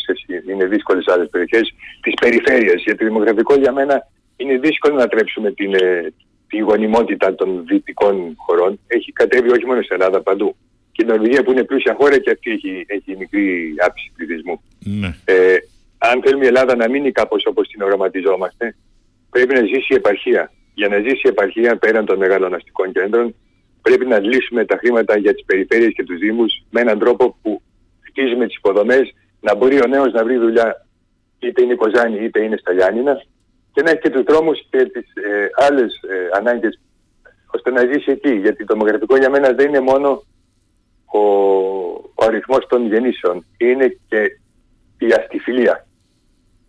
είναι 0.50 0.66
δύσκολες 0.66 1.08
άλλες 1.08 1.30
περιοχές, 1.30 1.74
της 2.02 2.14
περιφέρειας. 2.22 2.84
Γιατί 2.84 3.00
το 3.00 3.06
δημογραφικό 3.06 3.56
για 3.56 3.72
μένα 3.72 4.08
είναι 4.36 4.58
δύσκολο 4.58 4.96
να 4.96 5.08
τρέψουμε 5.08 5.52
την, 5.52 5.74
ε, 5.74 6.14
τη 6.48 6.58
γονιμότητα 6.58 7.36
των 7.36 7.66
δυτικών 7.66 8.34
χωρών. 8.38 8.80
Έχει 8.88 9.12
κατέβει 9.12 9.52
όχι 9.52 9.66
μόνο 9.66 9.82
στην 9.82 9.96
Ελλάδα, 10.00 10.22
παντού. 10.22 10.56
Και 10.92 11.04
η 11.04 11.08
Νορβηγία 11.08 11.44
που 11.44 11.52
είναι 11.52 11.64
πλούσια 11.64 11.96
χώρα 12.00 12.18
και 12.18 12.32
αυτή 12.32 12.52
έχει, 12.52 12.86
έχει 12.88 13.18
μικρή 13.18 13.74
άψη 13.86 14.12
πληθυσμού. 14.16 14.62
Ναι. 14.80 15.16
Ε, 15.26 15.58
αν 15.98 16.22
θέλουμε 16.24 16.44
η 16.44 16.48
Ελλάδα 16.48 16.76
να 16.76 16.90
μείνει 16.90 17.12
κάπως 17.12 17.46
όπως 17.46 17.68
την 17.68 17.82
οραματιζόμαστε, 17.82 18.76
πρέπει 19.30 19.54
να 19.54 19.62
ζήσει 19.62 19.88
η 19.90 19.96
επαρχία. 19.96 20.52
Για 20.74 20.88
να 20.88 20.98
ζήσει 20.98 21.22
η 21.24 21.30
επαρχία 21.30 21.78
πέραν 21.78 22.06
των 22.06 22.18
μεγάλων 22.18 22.54
αστικών 22.54 22.92
κέντρων, 22.92 23.36
πρέπει 23.82 24.06
να 24.06 24.20
λύσουμε 24.20 24.66
τα 24.66 24.78
χρήματα 24.78 25.18
για 25.18 25.34
τις 25.34 25.46
περιφέρειες 25.46 25.94
και 25.94 26.04
τους 26.04 26.18
Δήμους 26.18 26.64
με 26.70 26.82
έναν 26.82 27.00
τρόπο 27.00 27.38
που 27.42 27.62
χτίζουμε 28.12 28.46
τις 28.46 28.56
υποδομές, 28.56 29.14
να 29.40 29.56
μπορεί 29.56 29.82
ο 29.82 29.88
νέος 29.88 30.14
να 30.14 30.24
βρει 30.24 30.38
δουλειά 30.38 30.86
είτε 31.40 31.64
είναι 31.64 31.76
Κοζάνη 31.76 32.24
είτε 32.24 32.44
είναι 32.44 32.58
στα 32.58 32.74
Γιάννηνα 32.74 33.24
και 33.74 33.82
να 33.82 33.90
έχει 33.90 34.00
και 34.00 34.10
τους 34.10 34.24
δρόμους 34.24 34.68
και 34.70 34.86
τις 34.86 35.06
ε, 35.16 35.50
άλλες 35.54 35.94
ε, 36.10 36.38
ανάγκες 36.38 36.80
ώστε 37.52 37.72
να 37.72 37.82
ζήσει 37.82 38.12
εκεί. 38.12 38.34
Γιατί 38.34 38.66
το 38.66 38.74
δημογραφικό 38.74 39.18
για 39.18 39.30
μένα 39.30 39.54
δεν 39.54 39.68
είναι 39.68 39.80
μόνο 39.80 40.24
ο, 41.06 41.20
ο 42.14 42.24
αριθμός 42.28 42.68
των 42.68 42.86
γεννήσεων, 42.86 43.46
είναι 43.58 43.98
και 44.08 44.40
η 44.98 45.12
αστιφιλία. 45.20 45.88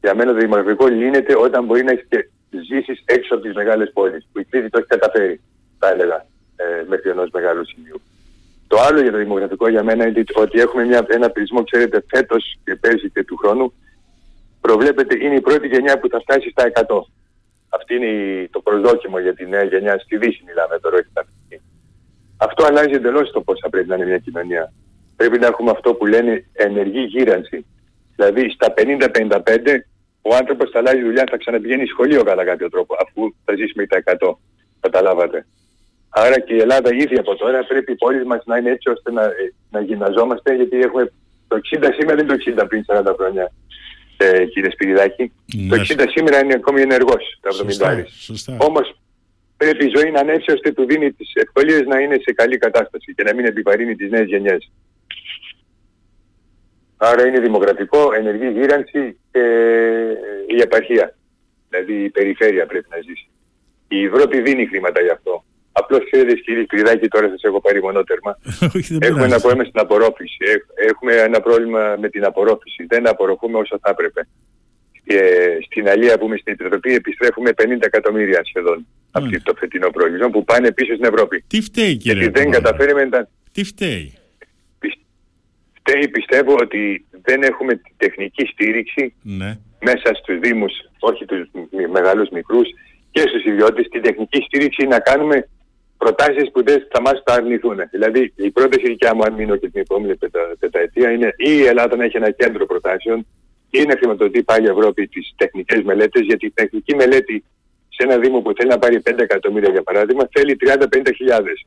Για 0.00 0.14
μένα 0.14 0.32
το 0.32 0.38
δημογραφικό 0.38 0.86
λύνεται 0.86 1.36
όταν 1.38 1.64
μπορεί 1.64 1.82
να 1.84 1.90
έχεις 1.90 2.06
και 2.08 2.28
ζήσεις 2.50 3.02
έξω 3.04 3.34
από 3.34 3.42
τις 3.42 3.54
μεγάλες 3.54 3.90
πόλεις, 3.92 4.28
που 4.32 4.40
η 4.40 4.44
κρίση 4.44 4.68
το 4.68 4.78
έχει 4.78 4.88
καταφέρει, 4.88 5.40
θα 5.78 5.88
έλεγα, 5.88 6.26
ε, 6.56 6.84
μέχρι 6.88 7.10
ενός 7.10 7.30
μεγάλου 7.32 7.66
σημείου. 7.66 8.00
Το 8.72 8.80
άλλο 8.80 9.00
για 9.00 9.10
το 9.10 9.18
δημογραφικό 9.18 9.68
για 9.68 9.82
μένα 9.82 10.06
είναι 10.06 10.24
ότι 10.34 10.60
έχουμε 10.60 10.84
μια, 10.84 11.04
ένα 11.08 11.30
πληθυσμό, 11.30 11.64
ξέρετε, 11.64 12.04
φέτος 12.08 12.56
και 12.64 12.76
πέρσι 12.76 13.10
και 13.10 13.24
του 13.24 13.36
χρόνου, 13.36 13.72
προβλέπεται, 14.60 15.24
είναι 15.24 15.34
η 15.34 15.40
πρώτη 15.40 15.66
γενιά 15.66 15.98
που 15.98 16.08
θα 16.08 16.20
φτάσει 16.20 16.50
στα 16.50 16.64
100. 16.88 17.00
Αυτή 17.68 17.94
είναι 17.94 18.06
η, 18.06 18.48
το 18.48 18.60
προσδόκιμο 18.60 19.18
για 19.18 19.34
τη 19.34 19.46
νέα 19.46 19.62
γενιά. 19.62 19.98
Στη 19.98 20.16
Δύση 20.16 20.42
μιλάμε 20.46 20.78
τώρα, 20.78 20.96
όχι 20.96 21.08
στα 21.10 21.26
Αυτό 22.36 22.64
αλλάζει 22.64 22.94
εντελώς 22.94 23.30
το 23.30 23.40
πώς 23.40 23.58
θα 23.62 23.70
πρέπει 23.70 23.88
να 23.88 23.94
είναι 23.94 24.04
μια 24.04 24.18
κοινωνία. 24.18 24.72
Πρέπει 25.16 25.38
να 25.38 25.46
έχουμε 25.46 25.70
αυτό 25.70 25.94
που 25.94 26.06
λένε 26.06 26.44
ενεργή 26.52 27.02
γύρανση. 27.02 27.66
Δηλαδή 28.16 28.50
στα 28.50 28.74
50-55 28.76 29.40
ο 30.22 30.34
άνθρωπος 30.34 30.70
θα 30.70 30.78
αλλάζει 30.78 31.02
δουλειά, 31.02 31.24
θα 31.30 31.36
ξαναπηγαίνει 31.36 31.86
σχολείο 31.86 32.22
κατά 32.22 32.44
κάποιο 32.44 32.70
τρόπο, 32.70 32.94
αφού 33.02 33.34
θα 33.44 33.54
ζήσει 33.56 33.72
με 33.76 33.86
τα 33.86 34.02
100. 34.20 34.34
Καταλάβατε. 34.80 35.46
Άρα 36.14 36.40
και 36.40 36.54
η 36.54 36.58
Ελλάδα 36.58 36.90
ήδη 36.94 37.16
από 37.18 37.36
τώρα 37.36 37.64
πρέπει 37.64 37.92
οι 37.92 37.94
πόλεις 37.94 38.24
μας 38.24 38.42
να 38.44 38.56
είναι 38.56 38.70
έτσι 38.70 38.88
ώστε 38.88 39.12
να, 39.12 39.22
ε, 39.22 39.54
να 39.70 39.80
γυμναζόμαστε 39.80 40.54
γιατί 40.54 40.76
έχουμε 40.80 41.12
το 41.48 41.60
60 41.70 41.92
σήμερα 41.98 42.14
δεν 42.16 42.26
το 42.26 42.34
60 42.62 42.64
πριν 42.68 42.84
40 42.86 43.14
χρόνια 43.16 43.52
ε, 44.16 44.44
κύριε 44.44 44.70
Σπυριδάκη. 44.70 45.32
Ναι. 45.54 45.76
Το 45.76 45.82
60 45.82 46.04
σήμερα 46.14 46.44
είναι 46.44 46.54
ακόμη 46.54 46.80
ενεργός 46.80 47.38
το 47.40 47.66
70 47.80 48.56
Όμως 48.58 48.96
πρέπει 49.56 49.86
η 49.86 49.92
ζωή 49.96 50.10
να 50.10 50.20
είναι 50.20 50.32
έτσι 50.32 50.52
ώστε 50.52 50.72
του 50.72 50.84
δίνει 50.84 51.12
τις 51.12 51.32
ευκολίες 51.34 51.86
να 51.86 51.98
είναι 51.98 52.14
σε 52.14 52.32
καλή 52.32 52.58
κατάσταση 52.58 53.14
και 53.14 53.22
να 53.22 53.34
μην 53.34 53.44
επιβαρύνει 53.44 53.96
τις 53.96 54.10
νέες 54.10 54.26
γενιές. 54.26 54.70
Άρα 56.96 57.26
είναι 57.26 57.40
δημοκρατικό, 57.40 58.12
ενεργή 58.12 58.50
γύρανση 58.50 59.18
και 59.32 59.44
η 60.46 60.60
επαρχία. 60.60 61.16
Δηλαδή 61.68 62.04
η 62.04 62.10
περιφέρεια 62.10 62.66
πρέπει 62.66 62.86
να 62.90 62.96
ζήσει. 62.96 63.28
Η 63.88 64.04
Ευρώπη 64.04 64.40
δίνει 64.40 64.66
χρήματα 64.66 65.00
γι' 65.00 65.10
αυτό. 65.10 65.44
Απλώς 65.72 66.00
ξέρετε, 66.10 66.34
κύριε 66.34 66.64
Κρυδάκη, 66.64 67.08
τώρα 67.08 67.28
σας 67.28 67.42
έχω 67.42 67.60
πάρει 67.60 67.82
μονότερμα. 67.82 68.38
Έχουμε 69.08 69.24
ένα 69.24 69.40
πρόβλημα 69.40 69.64
στην 69.64 69.80
απορρόφηση. 69.80 70.36
Έχουμε 70.90 71.12
ένα 71.14 71.40
πρόβλημα 71.40 71.96
με 72.00 72.08
την 72.08 72.24
απορρόφηση. 72.24 72.84
Δεν 72.88 73.08
απορροφούμε 73.08 73.58
όσο 73.58 73.78
θα 73.82 73.90
έπρεπε. 73.90 74.28
Και 75.04 75.18
στην 75.70 75.88
Αλία 75.88 76.18
που 76.18 76.26
είμαι 76.26 76.36
στην 76.36 76.52
Επιτροπή 76.52 76.94
επιστρέφουμε 76.94 77.50
50 77.62 77.64
εκατομμύρια 77.80 78.40
σχεδόν 78.44 78.86
από 79.10 79.26
το 79.42 79.54
φετινό 79.58 79.90
προορισμό 79.90 80.28
που 80.30 80.44
πάνε 80.44 80.72
πίσω 80.72 80.92
στην 80.94 81.04
Ευρώπη. 81.04 81.44
Τι 81.46 81.60
φταίει 81.60 81.96
κύριε 81.96 82.22
Γιατί 82.22 82.40
δεν 82.40 82.50
καταφέρουμε 82.50 83.04
να... 83.04 83.28
Τι 83.52 83.64
φταίει; 83.64 84.12
φταίει 85.78 86.08
πιστεύω 86.08 86.54
ότι 86.60 87.06
δεν 87.22 87.42
έχουμε 87.42 87.74
τη 87.74 87.90
τεχνική 87.96 88.46
στήριξη 88.46 89.14
Ναι. 89.22 89.58
μέσα 89.80 90.14
στους 90.14 90.38
Δήμους, 90.38 90.72
όχι 90.98 91.24
τους 91.24 91.48
μ- 91.52 91.90
μεγάλους 91.90 92.28
μικρούς 92.28 92.68
και 93.10 93.20
στους 93.20 93.44
ιδιώτες, 93.44 93.88
τη 93.88 94.00
τεχνική 94.00 94.42
στήριξη 94.46 94.86
να 94.86 94.98
κάνουμε 94.98 95.48
προτάσεις 96.02 96.50
που 96.52 96.60
δεν 96.68 96.78
θα 96.92 97.00
μας 97.00 97.22
τα 97.24 97.32
αρνηθούν. 97.34 97.78
Δηλαδή 97.90 98.32
η 98.36 98.50
πρόταση 98.50 98.86
δικιά 98.86 99.14
μου, 99.14 99.22
αν 99.26 99.32
μείνω 99.32 99.56
και 99.56 99.68
την 99.70 99.80
επόμενη 99.80 100.14
πετα, 100.16 100.40
πενταετία, 100.58 101.10
είναι 101.10 101.28
ή 101.36 101.50
η 101.60 101.64
Ελλάδα 101.72 101.96
να 101.96 102.04
έχει 102.04 102.16
ένα 102.16 102.30
κέντρο 102.30 102.66
προτάσεων 102.66 103.26
ή 103.70 103.82
να 103.82 103.96
χρηματοδοτεί 103.98 104.42
πάλι 104.42 104.66
η 104.66 104.70
Ευρώπη 104.70 105.06
τις 105.08 105.32
τεχνικές 105.36 105.82
μελέτες, 105.82 106.22
γιατί 106.22 106.46
η 106.46 106.50
τεχνική 106.50 106.94
μελέτη 106.94 107.44
σε 107.88 108.02
ένα 108.06 108.16
Δήμο 108.18 108.40
που 108.40 108.52
θέλει 108.56 108.68
να 108.68 108.78
πάρει 108.78 109.00
5 109.10 109.22
εκατομμύρια 109.22 109.70
για 109.70 109.82
παράδειγμα, 109.82 110.28
θέλει 110.32 110.56
30-50 110.60 111.12
χιλιάδες. 111.16 111.66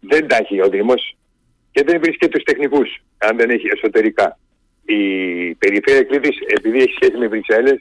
Δεν 0.00 0.28
τα 0.28 0.36
έχει 0.36 0.60
ο 0.62 0.68
Δήμος 0.68 1.16
και 1.72 1.82
δεν 1.86 2.00
βρίσκει 2.00 2.28
τους 2.28 2.42
τεχνικούς, 2.42 2.88
αν 3.18 3.36
δεν 3.36 3.50
έχει 3.50 3.66
εσωτερικά. 3.74 4.38
Η 4.84 5.00
περιφέρεια 5.54 6.02
Κρήτης, 6.02 6.36
επειδή 6.56 6.78
έχει 6.78 6.94
σχέση 7.00 7.16
με 7.18 7.26
Βρυξέλλες, 7.28 7.78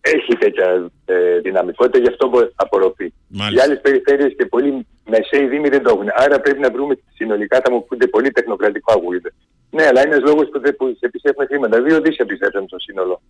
έχει 0.00 0.36
τέτοια 0.36 0.90
ε, 1.04 1.38
δυναμικότητα, 1.40 1.98
γι' 1.98 2.08
αυτό 2.08 2.28
μπο- 2.28 2.50
απορροφεί. 2.54 3.12
Μάλιστα. 3.28 3.60
Οι 3.66 3.68
άλλες 3.68 3.80
περιφέρειες 3.80 4.34
και 4.38 4.46
πολλοί 4.46 4.86
μεσαίοι 5.14 5.46
δήμοι 5.52 5.68
δεν 5.74 5.82
το 5.82 5.90
έχουν. 5.94 6.08
Άρα 6.24 6.40
πρέπει 6.40 6.60
να 6.66 6.70
βρούμε 6.70 6.94
συνολικά, 7.18 7.56
θα 7.64 7.70
μου 7.72 7.84
πούνται 7.86 8.06
πολύ 8.06 8.30
τεχνοκρατικό 8.30 8.92
ακούγεται. 8.96 9.30
Ναι, 9.70 9.84
αλλά 9.86 10.00
είναι 10.04 10.14
ένας 10.14 10.28
λόγος 10.30 10.48
που, 10.52 10.60
δεν- 10.60 10.76
που 10.76 10.84
σε 10.98 11.06
επιστρέφουν 11.10 11.46
χρήματα. 11.46 11.82
Δύο 11.82 12.00
δις 12.00 12.16
επιστρέφουν 12.18 12.66
στο 12.66 12.78
σύνολο. 12.78 13.22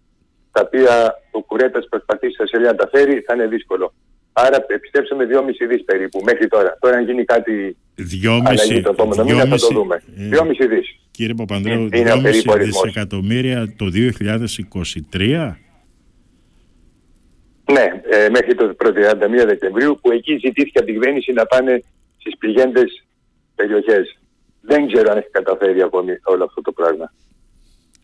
Τα 0.52 0.60
οποία 0.66 1.14
ο 1.30 1.42
Κουρέτας 1.42 1.86
προσπαθεί 1.90 2.28
σε 2.30 2.46
σελίδα 2.46 2.70
να 2.70 2.76
τα 2.76 2.88
φέρει, 2.92 3.14
θα 3.26 3.34
είναι 3.34 3.46
δύσκολο. 3.46 3.92
Άρα 4.32 4.64
επιστρέψαμε 4.68 5.24
2,5 5.26 5.66
δις 5.66 5.84
περίπου 5.84 6.20
μέχρι 6.24 6.46
τώρα. 6.48 6.76
Τώρα 6.80 6.96
αν 6.96 7.04
γίνει 7.04 7.24
κάτι 7.24 7.76
Δυόμιση, 7.94 8.46
αλλαγή 8.46 8.80
το 8.82 8.90
επόμενο 8.90 9.24
μήνα 9.24 9.36
θα 9.36 9.48
το 9.48 9.56
δυόμιση, 9.56 9.74
δούμε. 9.74 10.02
ε, 10.18 10.28
2,5 10.28 10.66
δις. 10.66 10.86
Κύριε 11.10 11.34
Παπανδρέου, 11.34 11.80
Είναι- 11.80 11.98
είναι 11.98 12.10
ο 12.10 12.14
2,5 12.14 12.22
περίπου 12.22 12.52
αριθμός. 12.52 12.82
δισεκατομμύρια 12.82 13.74
το 13.76 13.90
2023. 13.90 15.56
Ναι, 17.72 18.00
ε, 18.16 18.28
μέχρι 18.28 18.54
το 18.54 18.74
31 18.84 19.44
Δεκεμβρίου 19.46 19.98
που 20.02 20.10
εκεί 20.12 20.32
ζητήθηκε 20.32 20.78
από 20.78 20.86
την 20.86 20.94
κυβέρνηση 21.00 21.32
να 21.32 21.46
πάνε 21.46 21.82
στις 22.18 22.36
πληγέντες 22.38 23.04
περιοχές. 23.54 24.18
Δεν 24.60 24.86
ξέρω 24.86 25.10
αν 25.10 25.16
έχει 25.18 25.30
καταφέρει 25.30 25.82
ακόμη 25.82 26.12
όλο 26.22 26.44
αυτό 26.44 26.60
το 26.60 26.72
πράγμα. 26.72 27.12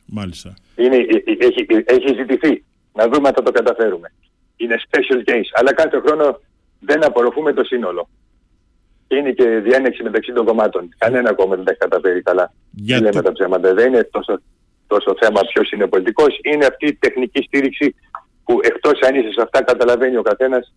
Μάλιστα. 0.07 0.55
Είναι, 0.77 0.97
ε, 0.97 1.01
ε, 1.25 1.47
έχει, 1.47 1.67
ε, 1.69 1.95
έχει 1.95 2.15
ζητηθεί 2.15 2.65
να 2.93 3.09
δούμε 3.09 3.29
αν 3.29 3.35
θα 3.35 3.43
το 3.43 3.51
καταφέρουμε. 3.51 4.13
Είναι 4.57 4.77
special 4.91 5.31
case, 5.31 5.49
αλλά 5.53 5.75
κάθε 5.75 6.01
χρόνο 6.07 6.41
δεν 6.81 7.05
απορροφούμε 7.05 7.53
το 7.53 7.65
σύνολο. 7.65 8.09
Είναι 9.09 9.31
και 9.33 9.45
διένεξη 9.49 10.03
μεταξύ 10.03 10.33
των 10.33 10.45
κομμάτων. 10.45 10.89
Κανένα 10.99 11.33
κόμμα 11.35 11.55
δεν 11.57 11.65
τα 11.65 11.71
έχει 11.71 11.81
καταφέρει 11.81 12.23
καλά. 12.23 12.53
Για 12.71 12.97
Τι 12.97 13.03
λέμε 13.03 13.15
το- 13.15 13.23
τα 13.23 13.33
ψέματα. 13.33 13.75
Δεν 13.75 13.87
είναι 13.93 14.05
τόσο, 14.05 14.41
τόσο 14.87 15.15
θέμα 15.21 15.41
ποιος 15.53 15.71
είναι 15.71 15.87
πολιτικός. 15.87 16.39
Είναι 16.43 16.67
αυτή 16.67 16.87
η 16.87 16.95
τεχνική 16.95 17.43
στήριξη 17.43 17.95
που 18.47 18.59
εκτός 18.63 19.01
αν 19.09 19.15
είσαι 19.15 19.33
σε 19.33 19.43
αυτά 19.43 19.63
καταλαβαίνει 19.63 20.17
ο 20.17 20.23
καθένας 20.23 20.75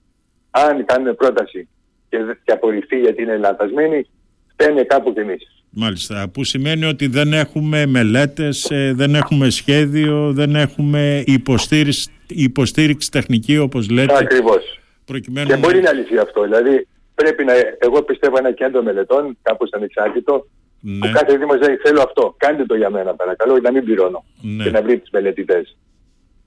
αν 0.51 0.85
κάνουμε 0.85 1.13
πρόταση 1.13 1.67
και, 2.09 2.17
δε- 2.23 2.33
και 2.43 2.51
απορριφθεί 2.51 2.99
γιατί 2.99 3.21
είναι 3.23 3.37
λανθασμένη, 3.37 4.07
φταίνε 4.53 4.83
κάπου 4.83 5.13
κι 5.13 5.19
εμείς. 5.19 5.43
Μάλιστα, 5.71 6.29
που 6.33 6.43
σημαίνει 6.43 6.85
ότι 6.85 7.07
δεν 7.07 7.33
έχουμε 7.33 7.85
μελέτες, 7.85 8.71
ε, 8.71 8.93
δεν 8.95 9.15
έχουμε 9.15 9.49
σχέδιο, 9.49 10.31
δεν 10.33 10.55
έχουμε 10.55 11.23
υποστήριξη, 11.25 12.09
υποστήριξη 12.27 13.11
τεχνική 13.11 13.57
όπως 13.57 13.89
λέτε. 13.89 14.17
Ακριβώς. 14.17 14.79
Προκειμένου 15.05 15.47
Και 15.47 15.53
να- 15.53 15.59
μπορεί 15.59 15.81
να 15.81 15.93
λυθεί 15.93 16.17
αυτό. 16.17 16.41
Δηλαδή 16.43 16.87
πρέπει 17.15 17.43
να, 17.45 17.53
εγώ 17.79 18.01
πιστεύω 18.03 18.35
ένα 18.37 18.51
κέντρο 18.51 18.81
μελετών, 18.83 19.37
κάπως 19.41 19.69
ανεξάρτητο, 19.71 20.47
Ναι, 20.81 20.99
που 21.07 21.13
κάθε 21.13 21.37
δήμος 21.37 21.59
λέει 21.67 21.75
θέλω 21.75 22.01
αυτό, 22.01 22.35
κάντε 22.37 22.65
το 22.65 22.75
για 22.75 22.89
μένα 22.89 23.13
παρακαλώ, 23.15 23.59
να 23.59 23.71
μην 23.71 23.83
πληρώνω 23.83 24.23
Ναι. 24.41 24.63
και 24.63 24.69
να 24.69 24.81
βρει 24.81 24.99
τις 24.99 25.09
μελετητές. 25.11 25.77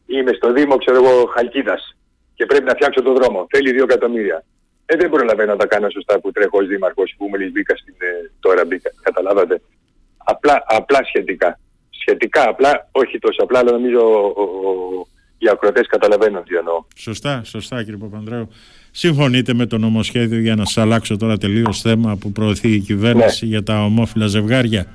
Είμαι 0.07 0.33
στο 0.33 0.53
Δήμο, 0.53 0.77
ξέρω 0.77 0.97
εγώ, 1.05 1.25
Χαλκίδας 1.35 1.97
και 2.35 2.47
πρέπει 2.47 2.65
να 2.65 2.75
φτιάξω 2.75 3.03
τον 3.03 3.15
δρόμο. 3.15 3.47
Θέλει 3.51 3.73
δύο 3.73 3.83
εκατομμύρια. 3.83 4.45
Ε, 4.87 4.97
δεν 4.97 5.11
προλαβαίνω 5.11 5.53
να 5.53 5.59
τα 5.59 5.67
κάνω 5.67 5.91
σωστά 5.91 6.21
που 6.21 6.33
τρέχω 6.33 6.59
ως 6.59 6.67
δήμαρχος 6.67 7.15
που 7.17 7.29
μόλις 7.29 7.53
μπήκα 7.53 7.77
στην, 7.77 7.95
ε, 7.99 8.31
τώρα 8.41 8.65
μπήκα, 8.65 8.91
καταλάβατε. 9.03 9.61
Απλά, 10.17 10.63
απλά 10.67 10.99
σχετικά. 11.05 11.59
Σχετικά 11.91 12.49
απλά, 12.49 12.89
όχι 12.93 13.19
τόσο 13.19 13.43
απλά, 13.43 13.59
αλλά 13.59 13.71
νομίζω 13.71 14.01
ο, 14.01 14.27
ο, 14.27 14.43
ο, 14.43 15.07
οι 15.39 15.49
ακροτές 15.49 15.87
καταλαβαίνουν 15.87 16.45
τι 16.45 16.57
εννοώ. 16.57 16.85
Σωστά, 16.97 17.43
σωστά 17.45 17.83
κύριε 17.83 17.99
Παπανδρέου. 17.99 18.49
Συμφωνείτε 18.91 19.55
με 19.55 19.67
το 19.67 19.79
νομοσχέδιο 19.79 20.39
για 20.39 20.55
να 20.55 20.65
σας 20.65 20.79
αλλάξω 20.79 21.17
τώρα 21.17 21.37
τελείως 21.37 21.81
θέμα 21.81 22.17
που 22.17 22.33
προωθεί 22.33 22.75
η 22.75 22.79
κυβέρνηση 22.79 23.47
για 23.47 23.63
τα 23.63 23.85
ομόφυλα 23.85 24.27
ζευγάρια. 24.27 24.87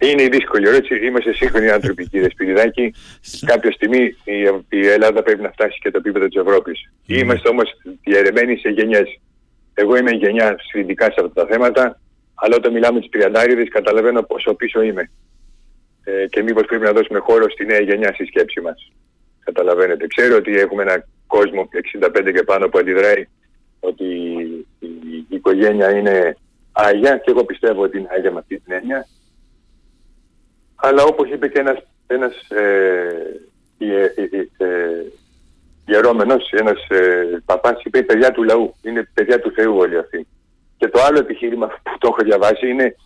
Είναι 0.00 0.22
η 0.22 0.28
δύσκολη 0.28 0.68
ερώτηση. 0.68 1.06
Είμαστε 1.06 1.32
σύγχρονοι 1.32 1.70
άνθρωποι, 1.70 2.08
κύριε 2.08 2.28
Σπυριδάκη. 2.30 2.94
Κάποια 3.52 3.72
στιγμή 3.72 4.16
η, 4.24 4.36
η 4.68 4.86
Ελλάδα 4.86 5.22
πρέπει 5.22 5.42
να 5.42 5.50
φτάσει 5.50 5.78
και 5.82 5.90
το 5.90 5.98
επίπεδο 5.98 6.26
της 6.26 6.40
Ευρώπης. 6.40 6.90
Ναι. 7.06 7.16
Είμαστε 7.16 7.48
όμως 7.48 7.70
διαιρεμένοι 8.04 8.56
σε 8.56 8.68
γενιές. 8.68 9.20
Εγώ 9.74 9.96
είμαι 9.96 10.10
γενιά 10.10 10.56
σχετικά 10.68 11.04
σε 11.04 11.14
αυτά 11.20 11.32
τα 11.32 11.46
θέματα, 11.46 12.00
αλλά 12.34 12.56
όταν 12.56 12.72
μιλάμε 12.72 13.00
τις 13.00 13.08
τριαντάριδες 13.08 13.68
καταλαβαίνω 13.68 14.22
πόσο 14.22 14.54
πίσω 14.54 14.82
είμαι. 14.82 15.10
Ε, 16.04 16.26
και 16.26 16.42
μήπως 16.42 16.64
πρέπει 16.66 16.84
να 16.84 16.92
δώσουμε 16.92 17.18
χώρο 17.18 17.50
στη 17.50 17.64
νέα 17.64 17.80
γενιά 17.80 18.12
στη 18.12 18.24
σκέψη 18.24 18.60
μας. 18.60 18.92
Καταλαβαίνετε. 19.44 20.06
Ξέρω 20.06 20.36
ότι 20.36 20.58
έχουμε 20.58 20.82
ένα 20.82 21.06
κόσμο 21.26 21.68
65 22.00 22.32
και 22.34 22.42
πάνω 22.42 22.68
που 22.68 22.78
αντιδράει 22.78 23.26
ότι 23.80 24.04
η, 24.78 24.86
η 25.08 25.26
οικογένεια 25.28 25.90
είναι 25.90 26.36
άγια 26.72 27.16
και 27.16 27.30
εγώ 27.30 27.44
πιστεύω 27.44 27.82
ότι 27.82 27.98
είναι 27.98 28.08
άγια 28.10 28.32
με 28.32 28.38
αυτή 28.38 28.60
την 28.60 28.72
έννοια. 28.72 29.06
Αλλά 30.80 31.02
όπως 31.02 31.30
είπε 31.30 31.48
και 31.48 31.58
ένας, 31.58 31.78
ένας 32.06 32.34
ε, 32.48 33.40
ιε, 33.78 34.04
ε, 34.04 34.64
ε, 34.64 35.04
ιερόμενος, 35.86 36.50
ένας 36.50 36.88
ε, 36.88 37.42
παπάς, 37.44 37.82
είπε 37.84 38.02
παιδιά 38.02 38.30
του 38.30 38.42
λαού, 38.42 38.74
είναι 38.82 39.10
παιδιά 39.14 39.40
του 39.40 39.52
Θεού 39.52 39.76
όλοι 39.76 39.98
αυτοί. 39.98 40.26
Και 40.76 40.88
το 40.88 41.00
άλλο 41.02 41.18
επιχείρημα 41.18 41.66
που 41.66 41.98
το 41.98 42.08
έχω 42.08 42.22
διαβάσει 42.24 42.68
είναι 42.68 42.96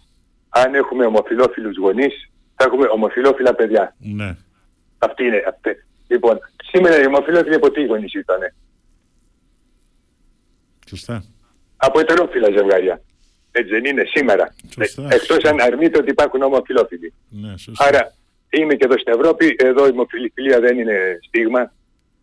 αν 0.48 0.74
έχουμε 0.74 1.04
ομοφιλόφιλους 1.04 1.76
γονείς, 1.76 2.30
θα 2.56 2.64
έχουμε 2.64 2.86
ομοφιλόφιλα 2.92 3.54
παιδιά. 3.54 3.94
Ναι. 3.98 4.36
Αυτή 4.98 5.24
είναι. 5.24 5.42
Αυτή. 5.48 5.70
Λοιπόν, 6.08 6.38
σήμερα 6.70 7.00
οι 7.00 7.06
ομοφιλόφιλοι 7.06 7.54
από 7.54 7.70
τι 7.70 7.84
γονείς 7.84 8.14
ήτανε; 8.14 8.54
Σωστά. 10.88 11.24
Από 11.76 12.00
ετερόφιλα 12.00 12.48
ζευγάρια. 12.56 13.00
Έτσι 13.52 13.70
δεν 13.70 13.84
είναι 13.84 14.04
σήμερα. 14.14 14.54
Σωστά. 14.74 15.02
Ε, 15.10 15.14
Εκτός 15.14 15.44
αν 15.44 15.60
αρνείται 15.60 15.98
ότι 15.98 16.10
υπάρχουν 16.10 16.42
ομοφιλόφιλοι. 16.42 17.12
Ναι, 17.28 17.56
σωστά. 17.56 17.84
Άρα 17.86 18.14
είμαι 18.50 18.74
και 18.74 18.84
εδώ 18.84 18.98
στην 18.98 19.12
Ευρώπη, 19.12 19.56
εδώ 19.58 19.86
η 19.86 19.90
ομοφιλοφιλία 19.90 20.60
δεν 20.60 20.78
είναι 20.78 21.18
στίγμα. 21.26 21.72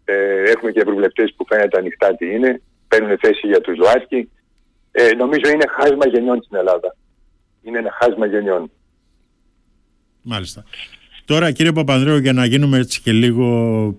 Ε, 0.06 0.14
έχουμε 0.54 0.72
και 0.72 0.80
ευρωβουλευτές 0.80 1.34
που 1.36 1.46
φαίνεται 1.50 1.78
ανοιχτά 1.78 2.16
τι 2.16 2.26
είναι, 2.26 2.62
παίρνουν 2.88 3.18
θέση 3.18 3.48
για 3.48 3.62
τους 3.62 3.78
ΛΟΑΤΚΙ. 3.78 4.30
Ε, 4.92 5.10
νομίζω 5.18 5.52
είναι 5.54 5.66
χάσμα 5.78 6.08
γενιών 6.08 6.44
στην 6.44 6.58
Ελλάδα. 6.58 6.96
Είναι 7.62 7.78
ένα 7.78 7.92
χάσμα 8.00 8.26
γενιών. 8.26 8.72
Μάλιστα. 10.22 10.64
Τώρα 11.26 11.52
κύριε 11.52 11.72
Παπανδρέου 11.72 12.18
για 12.18 12.34
να 12.34 12.46
γίνουμε 12.46 12.78
έτσι 12.78 13.02
και 13.02 13.12
λίγο 13.12 13.48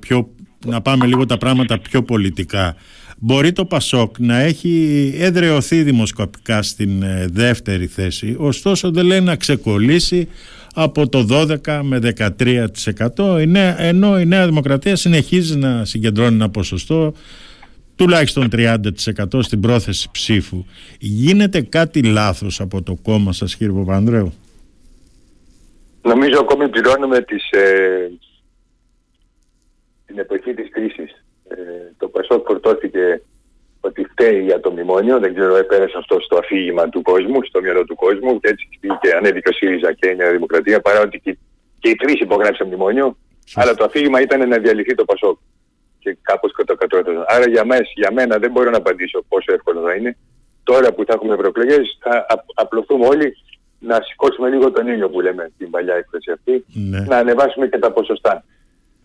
πιο, 0.00 0.30
να 0.66 0.80
πάμε 0.80 1.06
λίγο 1.06 1.26
τα 1.26 1.38
πράγματα 1.38 1.78
πιο 1.78 2.02
πολιτικά. 2.02 2.76
Μπορεί 3.22 3.52
το 3.52 3.64
Πασόκ 3.64 4.18
να 4.18 4.38
έχει 4.38 5.12
εδρεωθεί 5.18 5.82
δημοσκοπικά 5.82 6.62
στην 6.62 7.02
ε, 7.02 7.26
δεύτερη 7.30 7.86
θέση, 7.86 8.36
ωστόσο 8.38 8.90
δεν 8.90 9.06
λέει 9.06 9.20
να 9.20 9.36
ξεκολλήσει 9.36 10.28
από 10.74 11.08
το 11.08 11.26
12 11.30 11.80
με 11.82 11.98
13% 13.16 13.40
η 13.40 13.46
νέα- 13.46 13.80
ενώ 13.80 14.20
η 14.20 14.26
Νέα 14.26 14.46
Δημοκρατία 14.46 14.96
συνεχίζει 14.96 15.56
να 15.56 15.84
συγκεντρώνει 15.84 16.34
ένα 16.34 16.50
ποσοστό 16.50 17.14
τουλάχιστον 17.96 18.48
30% 18.52 18.76
στην 19.42 19.60
πρόθεση 19.60 20.08
ψήφου. 20.12 20.64
Γίνεται 20.98 21.60
κάτι 21.60 22.02
λάθος 22.02 22.60
από 22.60 22.82
το 22.82 22.96
κόμμα 23.02 23.32
σας 23.32 23.56
κύριε 23.56 23.74
Παπανδρέου; 23.74 24.32
Νομίζω 26.02 26.38
ακόμη 26.40 26.68
πληρώνουμε 26.68 27.20
τις, 27.20 27.50
ε, 27.50 28.10
την 30.06 30.18
εποχή 30.18 30.54
της 30.54 30.70
κρίσης. 30.70 31.19
Ε, 31.56 31.92
το 31.98 32.08
Πασόκ 32.08 32.46
φορτώθηκε 32.46 33.22
ότι 33.80 34.04
φταίει 34.04 34.42
για 34.42 34.60
το 34.60 34.70
μνημόνιο, 34.70 35.18
δεν 35.18 35.34
ξέρω, 35.34 35.56
έπαιρεσε 35.56 35.94
αυτό 35.98 36.20
στο 36.20 36.36
αφήγημα 36.38 36.88
του 36.88 37.02
κόσμου, 37.02 37.38
στο 37.44 37.60
μυαλό 37.60 37.84
του 37.84 37.94
κόσμου 37.94 38.40
και 38.40 38.48
έτσι 38.48 38.68
και 39.00 39.14
ανέβηκε 39.16 39.48
ο 39.48 39.52
ΣΥΡΙΖΑ 39.52 39.92
και 39.92 40.08
η 40.08 40.16
Νέα 40.16 40.30
Δημοκρατία 40.30 40.80
παρά 40.80 41.00
ότι 41.00 41.20
και, 41.20 41.36
και 41.78 41.88
οι 41.90 41.94
τρεις 41.94 42.20
υπογράψαν 42.20 42.66
μνημόνιο, 42.66 43.16
αλλά 43.54 43.74
το 43.74 43.84
αφήγημα 43.84 44.20
ήταν 44.20 44.48
να 44.48 44.58
διαλυθεί 44.58 44.94
το 44.94 45.04
Πασόκ 45.04 45.38
και 45.98 46.16
κάπως 46.22 46.52
το 46.66 46.74
κατώτατο. 46.74 47.24
Άρα 47.26 47.48
για, 47.48 47.64
μες, 47.64 47.92
για 47.94 48.12
μένα 48.12 48.38
δεν 48.38 48.50
μπορώ 48.50 48.70
να 48.70 48.76
απαντήσω 48.76 49.24
πόσο 49.28 49.52
εύκολο 49.52 49.80
θα 49.80 49.94
είναι. 49.94 50.16
Τώρα 50.62 50.92
που 50.92 51.04
θα 51.06 51.12
έχουμε 51.14 51.34
ευρωεκλογές 51.34 51.98
θα 52.02 52.26
απ- 52.28 52.48
απλωθούμε 52.54 53.06
όλοι 53.06 53.36
να 53.78 53.98
σηκώσουμε 54.02 54.48
λίγο 54.48 54.70
τον 54.72 54.86
ήλιο 54.88 55.08
που 55.10 55.20
λέμε 55.20 55.50
την 55.58 55.70
παλιά 55.70 55.94
έκφραση 55.94 56.30
αυτή, 56.30 56.64
Ναι. 56.72 57.00
να 57.00 57.16
ανεβάσουμε 57.16 57.68
και 57.68 57.78
τα 57.78 57.90
ποσοστά. 57.92 58.44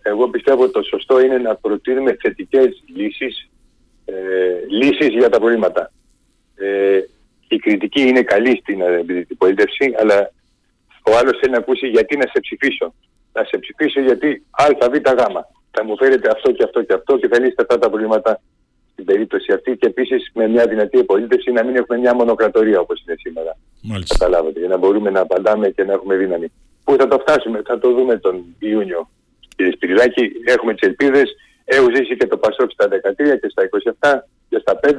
Εγώ 0.07 0.29
πιστεύω 0.29 0.63
ότι 0.63 0.71
το 0.71 0.81
σωστό 0.81 1.19
είναι 1.19 1.37
να 1.37 1.55
προτείνουμε 1.55 2.17
θετικές 2.21 2.83
λύσεις, 2.95 3.49
ε, 4.05 4.13
λύσεις 4.69 5.07
για 5.07 5.29
τα 5.29 5.39
προβλήματα. 5.39 5.91
Ε, 6.55 6.99
η 7.47 7.57
κριτική 7.57 8.01
είναι 8.01 8.21
καλή 8.21 8.59
στην 8.61 8.83
αντιπολίτευση, 8.83 9.93
αλλά 9.99 10.31
ο 11.03 11.17
άλλος 11.17 11.37
θέλει 11.39 11.51
να 11.51 11.57
ακούσει 11.57 11.87
γιατί 11.87 12.17
να 12.17 12.25
σε 12.33 12.39
ψηφίσω. 12.39 12.93
Να 13.33 13.43
σε 13.43 13.57
ψηφίσω 13.57 14.01
γιατί 14.01 14.45
α, 14.51 14.89
β, 14.89 14.95
γ. 14.95 15.21
Θα 15.71 15.83
μου 15.85 15.97
φέρετε 15.97 16.29
αυτό 16.31 16.51
και 16.51 16.63
αυτό 16.63 16.83
και 16.83 16.93
αυτό 16.93 17.17
και 17.17 17.27
θα 17.27 17.39
λύσετε 17.39 17.61
αυτά 17.61 17.77
τα 17.79 17.89
προβλήματα 17.89 18.41
στην 18.91 19.05
περίπτωση 19.05 19.51
αυτή 19.51 19.77
και 19.77 19.87
επίσης 19.87 20.31
με 20.33 20.47
μια 20.47 20.67
δυνατή 20.67 20.99
επολίτευση 20.99 21.51
να 21.51 21.63
μην 21.63 21.75
έχουμε 21.75 21.97
μια 21.97 22.15
μονοκρατορία 22.15 22.79
όπως 22.79 23.03
είναι 23.05 23.15
σήμερα. 23.19 23.57
Μάλιστα. 23.81 24.15
Καταλάβατε, 24.17 24.59
για 24.59 24.67
να 24.67 24.77
μπορούμε 24.77 25.09
να 25.09 25.19
απαντάμε 25.19 25.69
και 25.69 25.83
να 25.83 25.93
έχουμε 25.93 26.15
δύναμη. 26.15 26.51
Πού 26.83 26.95
θα 26.99 27.07
το 27.07 27.17
φτάσουμε, 27.19 27.61
θα 27.65 27.79
το 27.79 27.93
δούμε 27.93 28.17
τον 28.17 28.43
Ιούνιο. 28.59 29.09
Κύριε 29.55 29.71
Σπυριδάκη, 29.71 30.31
έχουμε 30.45 30.73
τις 30.73 30.87
ελπίδες. 30.87 31.35
Έχω 31.65 31.87
ζήσει 31.95 32.17
και 32.17 32.27
το 32.27 32.37
Πασόκ 32.37 32.71
στα 32.71 32.87
13 32.87 33.37
και 33.41 33.49
στα 33.49 33.63
27 33.63 34.27
και 34.49 34.57
στα 34.59 34.79
5 34.83 34.89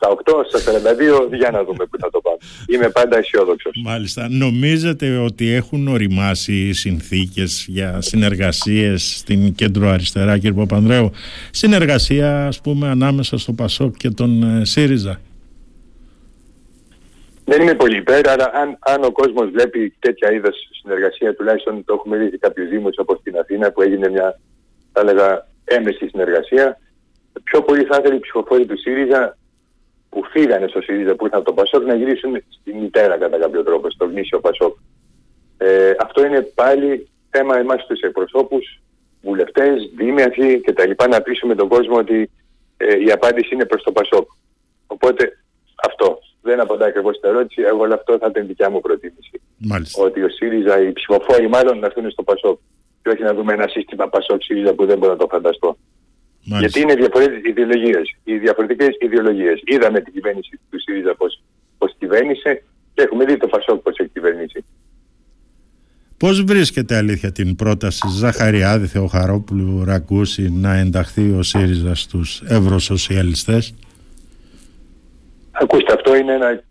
στα 0.00 0.08
8, 0.08 0.44
στα 0.48 0.58
42, 0.58 1.34
για 1.36 1.50
να 1.50 1.64
δούμε 1.64 1.86
πού 1.86 1.98
θα 1.98 2.10
το 2.10 2.20
πάμε. 2.20 2.36
Είμαι 2.68 2.88
πάντα 2.88 3.18
αισιόδοξος. 3.18 3.72
Μάλιστα. 3.84 4.28
Νομίζετε 4.30 5.16
ότι 5.16 5.50
έχουν 5.52 5.88
οριμάσει 5.88 6.72
συνθήκες 6.72 7.64
για 7.68 8.00
συνεργασίες 8.00 9.16
στην 9.18 9.54
κέντρο 9.54 9.88
αριστερά, 9.88 10.38
κύριε 10.38 10.52
Παπανδρέου; 10.52 11.10
Συνεργασία, 11.50 12.46
ας 12.46 12.60
πούμε, 12.60 12.88
ανάμεσα 12.88 13.38
στο 13.38 13.52
Πασόκ 13.52 13.96
και 13.96 14.10
τον 14.10 14.42
ε, 14.42 14.64
ΣΥΡΙΖΑ; 14.64 15.20
Δεν 17.50 17.62
είμαι 17.62 17.74
πολύ 17.74 17.96
υπέρ, 17.96 18.28
αλλά 18.28 18.50
αν, 18.54 18.78
αν 18.80 19.04
ο 19.04 19.10
κόσμος 19.12 19.50
βλέπει 19.50 19.94
τέτοια 19.98 20.32
είδος 20.32 20.56
συνεργασία, 20.82 21.34
τουλάχιστον 21.34 21.84
το 21.84 21.94
έχουμε 21.94 22.16
δει 22.16 22.28
σε 22.28 22.36
κάποιους 22.36 22.68
Δήμους 22.68 22.98
όπως 22.98 23.18
στην 23.18 23.38
Αθήνα, 23.38 23.72
που 23.72 23.82
έγινε 23.82 24.08
μια, 24.08 24.40
θα 24.92 25.00
έλεγα, 25.00 25.46
έμεση 25.64 26.08
συνεργασία, 26.08 26.78
πιο 27.44 27.62
πολύ 27.62 27.84
θα 27.84 27.96
ήθελε 27.98 28.14
οι 28.14 28.20
ψηφοφόροι 28.20 28.66
του 28.66 28.78
ΣΥΡΙΖΑ 28.78 29.36
που 30.08 30.24
φύγανε 30.24 30.66
στο 30.68 30.80
ΣΥΡΙΖΑ 30.80 31.14
που 31.14 31.24
ήρθαν 31.24 31.40
από 31.40 31.48
τον 31.48 31.54
Πασόκ 31.54 31.86
να 31.86 31.94
γυρίσουν 31.94 32.42
στη 32.60 32.74
μητέρα 32.74 33.18
κατά 33.18 33.38
κάποιο 33.38 33.62
τρόπο, 33.62 33.90
στο 33.90 34.04
γνήσιο 34.04 34.40
Πασόκ. 34.40 34.76
Ε, 35.58 35.94
αυτό 35.98 36.26
είναι 36.26 36.40
πάλι 36.40 37.08
θέμα 37.30 37.58
εμάς 37.58 37.86
τους 37.86 38.00
εκπροσώπους, 38.00 38.80
βουλευτές, 39.22 39.90
δήμιαθοι 39.96 40.60
και 40.60 40.72
τα 40.72 40.86
λοιπά 40.86 41.08
να 41.08 41.20
πείσουμε 41.20 41.54
τον 41.54 41.68
κόσμο 41.68 41.96
ότι 41.96 42.30
ε, 42.76 43.04
η 43.04 43.10
απάντηση 43.10 43.54
είναι 43.54 43.66
προς 43.66 43.82
το 43.82 43.92
Πασόκ. 43.92 44.28
Οπότε 44.86 45.38
αυτό. 45.88 46.18
Δεν 46.42 46.60
απαντάει 46.60 46.88
ακριβώς 46.88 47.16
στην 47.16 47.28
ερώτηση, 47.28 47.62
εγώ 47.62 47.78
όλο 47.78 47.94
αυτό 47.94 48.18
θα 48.18 48.26
ήταν 48.30 48.46
δικιά 48.46 48.70
μου 48.70 48.80
προτίμηση. 48.80 49.40
Μάλιστα. 49.56 50.02
Ότι 50.02 50.22
ο 50.22 50.28
ΣΥΡΙΖΑ, 50.28 50.82
οι 50.82 50.92
ψηφοφόροι 50.92 51.48
μάλλον 51.48 51.78
να 51.78 51.86
έρθουν 51.86 52.10
στο 52.10 52.22
Πασόκ. 52.22 52.58
Και 53.02 53.08
όχι 53.08 53.22
να 53.22 53.34
δούμε 53.34 53.52
ένα 53.52 53.68
σύστημα 53.68 54.08
Πασόκ-ΣΥΡΙΖΑ 54.08 54.72
που 54.74 54.86
δεν 54.86 54.98
μπορώ 54.98 55.12
να 55.12 55.18
το 55.18 55.26
φανταστώ. 55.30 55.76
Μάλιστα. 56.44 56.58
Γιατί 56.58 56.80
είναι 56.80 56.94
διαφορετικές 57.02 57.50
ιδεολογίες. 57.50 58.16
Οι 58.24 58.38
διαφορετικές 58.38 58.88
ιδεολογίες. 59.00 59.60
Είδαμε 59.64 60.00
την 60.00 60.12
κυβέρνηση 60.12 60.60
του 60.70 60.80
ΣΥΡΙΖΑ 60.80 61.14
πώς, 61.14 61.42
πώς 61.78 61.94
κυβέρνησε 61.98 62.62
και 62.94 63.02
έχουμε 63.02 63.24
δει 63.24 63.36
το 63.36 63.48
ΦΑΣΟΚ 63.48 63.82
πώς 63.82 63.98
έχει 63.98 64.10
κυβερνήσει. 64.12 64.64
Πώς 66.16 66.44
βρίσκεται 66.44 66.96
αλήθεια 66.96 67.32
την 67.32 67.56
πρόταση 67.56 68.08
Ζαχαριάδη 68.08 68.86
Θεοχαρόπουλου 68.86 69.84
Ρακούση 69.84 70.50
να 70.50 70.74
ενταχθεί 70.74 71.30
ο 71.30 71.42
ΣΥΡΙΖΑ 71.42 71.94
στους 71.94 72.42
ευρωσοσιαλιστές; 72.46 73.74
Ακούστε, 75.60 75.92
αυτό 75.92 76.16
είναι 76.16 76.32
ένα 76.32 76.62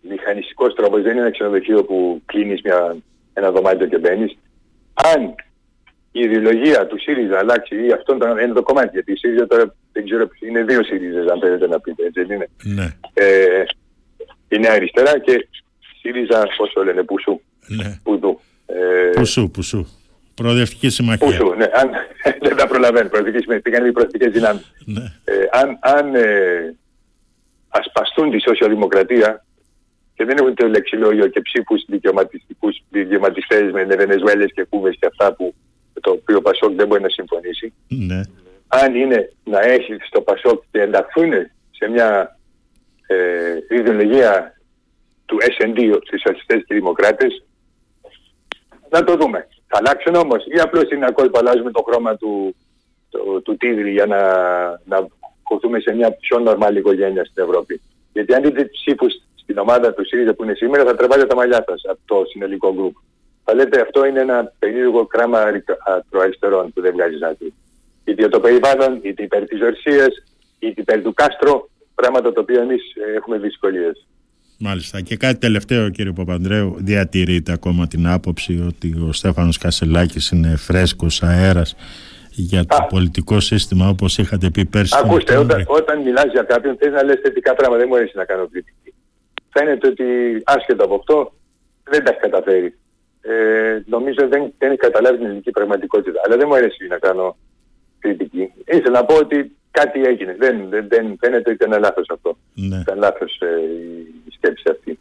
μηχανιστικός 0.00 0.74
τρόπος, 0.74 1.02
δεν 1.02 1.12
είναι 1.12 1.20
ένα 1.20 1.30
ξενοδοχείο 1.30 1.84
που 1.84 2.22
κλείνεις 2.24 2.60
μια, 2.62 2.96
ένα 3.32 3.50
δωμάτιο 3.50 3.86
και 3.86 3.98
μπαίνεις. 3.98 4.36
Αν 4.94 5.34
η 6.12 6.20
ιδεολογία 6.20 6.86
του 6.86 7.00
ΣΥΡΙΖΑ 7.00 7.38
αλλάξει 7.38 7.86
ή 7.86 7.92
αυτό 7.92 8.16
είναι 8.42 8.52
το 8.52 8.62
κομμάτι. 8.62 8.90
Γιατί 8.92 9.12
η 9.12 9.16
ΣΥΡΙΖΑ 9.16 9.46
τώρα 9.46 9.74
δεν 9.92 10.04
ξέρω, 10.04 10.28
είναι 10.40 10.62
δύο 10.64 10.82
ΣΥΡΙΖΑ, 10.82 11.32
αν 11.32 11.40
θέλετε 11.40 11.66
να 11.66 11.80
πείτε, 11.80 12.04
έτσι 12.06 12.24
δεν 12.24 12.36
είναι; 12.36 12.48
Ναι. 12.62 12.96
Ε, 13.14 13.64
είναι 14.48 14.68
αριστερά 14.68 15.18
και 15.18 15.48
ΣΥΡΙΖΑ, 16.00 16.48
πώς 16.56 16.72
το 16.72 16.84
λένε, 16.84 17.02
Πουσού. 17.02 17.40
Ναι. 17.66 18.00
Πουδού. 18.02 18.40
Ε, 18.66 19.10
πουσού, 19.14 19.50
Πουσού. 19.50 19.86
Προοδευτική 20.34 20.88
συμμαχία. 20.88 21.26
Πουσού, 21.26 21.54
ναι. 21.54 21.64
Αν, 21.72 21.90
δεν 22.46 22.56
τα 22.56 22.66
προλαβαίνω. 22.66 23.08
Προοδευτική 23.08 23.42
συμμαχία. 23.42 23.62
Πήγαν 23.62 23.86
οι 23.86 23.92
προοδευτικές 23.92 24.32
δυνάμεις. 24.32 24.72
Ναι. 24.84 25.12
Ε, 25.24 25.32
αν 25.50 25.78
αν 25.80 26.14
ε, 26.14 26.74
ασπαστούν 27.76 28.30
τη 28.30 28.40
σοσιαλδημοκρατία 28.40 29.44
και 30.14 30.24
δεν 30.24 30.36
έχουν 30.38 30.54
το 30.54 30.68
λεξιλόγιο 30.68 31.26
και 31.26 31.40
ψήφους 31.40 31.84
δικαιωματιστικούς, 31.88 32.82
δικαιωματιστές 32.90 33.72
με 33.72 33.84
Βενεζουέλες 33.84 34.52
και 34.54 34.64
Κούβες 34.64 34.96
και 35.00 35.06
αυτά 35.06 35.34
που 35.34 35.54
το 36.00 36.10
οποίο 36.10 36.36
ο 36.36 36.42
Πασόκ 36.42 36.72
δεν 36.74 36.86
μπορεί 36.86 37.02
να 37.02 37.08
συμφωνήσει. 37.08 37.72
Ναι. 37.88 38.20
Αν 38.68 38.94
είναι 38.94 39.32
να 39.44 39.60
έχει 39.60 39.96
στο 40.06 40.20
Πασόκ 40.20 40.62
και 40.70 40.80
ενταχθούν 40.80 41.32
σε 41.70 41.88
μια 41.90 42.38
ε, 43.06 43.76
ιδεολογία 43.76 44.60
του 45.26 45.38
S&D, 45.40 45.76
του 45.76 46.08
Σοσιαλιστές 46.10 46.62
και 46.66 46.74
Δημοκράτες, 46.74 47.44
να 48.90 49.04
το 49.04 49.16
δούμε. 49.16 49.48
Θα 49.66 49.78
αλλάξουν 49.78 50.14
όμως 50.14 50.44
ή 50.46 50.58
απλώς 50.58 50.90
είναι 50.90 51.06
ακόμα 51.06 51.28
που 51.28 51.38
αλλάζουμε 51.38 51.70
το 51.70 51.82
χρώμα 51.88 52.16
του, 52.16 52.56
του, 53.10 53.42
του 53.44 53.56
τίγρη 53.56 53.90
για 53.90 54.06
να, 54.06 54.20
να 54.84 55.06
κοθούμε 55.48 55.78
σε 55.80 55.94
μια 55.94 56.10
πιο 56.10 56.38
νορμάλη 56.38 56.78
οικογένεια 56.78 57.24
στην 57.24 57.42
Ευρώπη. 57.42 57.80
Γιατί 58.12 58.34
αν 58.34 58.42
δείτε 58.42 58.64
ψήφους 58.64 59.12
στην 59.34 59.58
ομάδα 59.58 59.94
του 59.94 60.06
ΣΥΡΙΖΑ 60.06 60.34
που 60.34 60.44
είναι 60.44 60.54
σήμερα 60.54 60.84
θα 60.84 60.94
τρεβάτε 60.94 61.26
τα 61.26 61.34
μαλλιά 61.34 61.64
σας 61.68 61.82
από 61.84 62.00
το 62.04 62.24
συνολικό 62.30 62.74
γκρουπ 62.74 62.96
θα 63.48 63.54
λέτε 63.54 63.80
αυτό 63.80 64.06
είναι 64.06 64.20
ένα 64.20 64.52
περίεργο 64.58 65.06
κράμα 65.06 65.38
ακροαριστερών 65.96 66.72
που 66.72 66.80
δεν 66.80 66.92
βγάζει 66.92 67.16
άκρη. 67.30 67.52
Είτε 68.04 68.20
για 68.20 68.28
το 68.28 68.40
περιβάλλον, 68.40 69.00
είτε 69.02 69.22
υπέρ 69.22 69.44
της 69.44 69.60
Ορσίας, 69.60 70.12
είτε 70.58 70.80
υπέρ 70.80 71.02
του 71.02 71.14
Κάστρο, 71.14 71.70
πράγματα 71.94 72.32
τα 72.32 72.40
οποία 72.40 72.60
εμείς 72.60 72.82
ε, 72.94 73.16
έχουμε 73.16 73.38
δυσκολίες. 73.38 74.06
Μάλιστα. 74.58 75.00
Και 75.00 75.16
κάτι 75.16 75.38
τελευταίο 75.38 75.90
κύριε 75.90 76.12
Παπανδρέου, 76.12 76.76
διατηρείται 76.78 77.52
ακόμα 77.52 77.86
την 77.86 78.06
άποψη 78.06 78.64
ότι 78.66 78.94
ο 79.08 79.12
Στέφανος 79.12 79.58
Κασελάκης 79.58 80.30
είναι 80.30 80.56
φρέσκος 80.56 81.22
αέρας 81.22 81.74
για 82.36 82.64
το 82.64 82.76
Α. 82.76 82.86
πολιτικό 82.86 83.40
σύστημα 83.40 83.88
όπως 83.88 84.18
είχατε 84.18 84.50
πει 84.50 84.64
πέρσι. 84.64 84.98
Ακούστε, 85.04 85.36
όταν, 85.36 85.64
όταν 85.66 86.02
μιλάς 86.02 86.30
για 86.32 86.42
κάποιον 86.42 86.76
θες 86.76 86.92
να 86.92 87.04
λες 87.04 87.18
θετικά 87.22 87.54
πράγματα, 87.54 87.80
δεν 87.80 87.88
μου 87.90 87.96
αρέσει 87.96 88.16
να 88.16 88.24
κάνω 88.24 88.48
κριτική. 88.48 88.94
Φαίνεται 89.48 89.86
ότι 89.86 90.04
άσχετο 90.44 90.84
από 90.84 90.94
αυτό 90.94 91.32
δεν 91.82 92.04
τα 92.04 92.10
έχει 92.10 92.20
καταφέρει 92.20 92.74
ε, 93.28 93.82
νομίζω 93.86 94.28
δεν, 94.28 94.52
δεν 94.58 94.70
έχει 94.70 94.78
καταλάβει 94.78 95.16
την 95.16 95.26
ελληνική 95.26 95.50
πραγματικότητα. 95.50 96.20
Αλλά 96.24 96.36
δεν 96.36 96.46
μου 96.48 96.54
αρέσει 96.54 96.86
να 96.86 96.98
κάνω 96.98 97.36
κριτική. 97.98 98.52
Ήθελα 98.66 99.00
να 99.00 99.04
πω 99.04 99.14
ότι 99.14 99.56
κάτι 99.70 100.04
έγινε. 100.04 100.36
Δεν, 100.38 100.68
δεν, 100.68 100.86
δεν 100.88 101.16
φαίνεται 101.20 101.50
ότι 101.50 101.64
ήταν 101.64 101.80
λάθος 101.80 102.06
αυτό. 102.10 102.36
Ναι. 102.54 102.76
Ήταν 102.76 102.98
λάθος 102.98 103.40
ε, 103.40 103.46
η 104.28 104.30
σκέψη 104.36 104.64
αυτή 104.70 104.98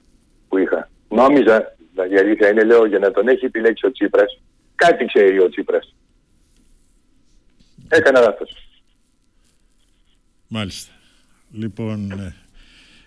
που 0.50 0.58
είχα. 0.58 0.90
Νόμιζα, 1.10 1.76
η 2.12 2.18
αλήθεια 2.18 2.50
είναι, 2.50 2.64
λέω, 2.64 2.86
για 2.86 3.00
να 3.00 3.12
τον 3.12 3.28
έχει 3.28 3.46
επιλέξει 3.46 3.86
ο 3.86 3.92
Τσίπρας, 3.92 4.42
κάτι 4.76 5.06
ξέρει 5.06 5.40
ο 5.40 5.50
Τσίπρας. 5.50 5.96
Έκανα 7.88 8.20
λάθος. 8.20 8.68
Μάλιστα. 10.48 10.92
Λοιπόν, 11.52 12.14
ναι. 12.16 12.34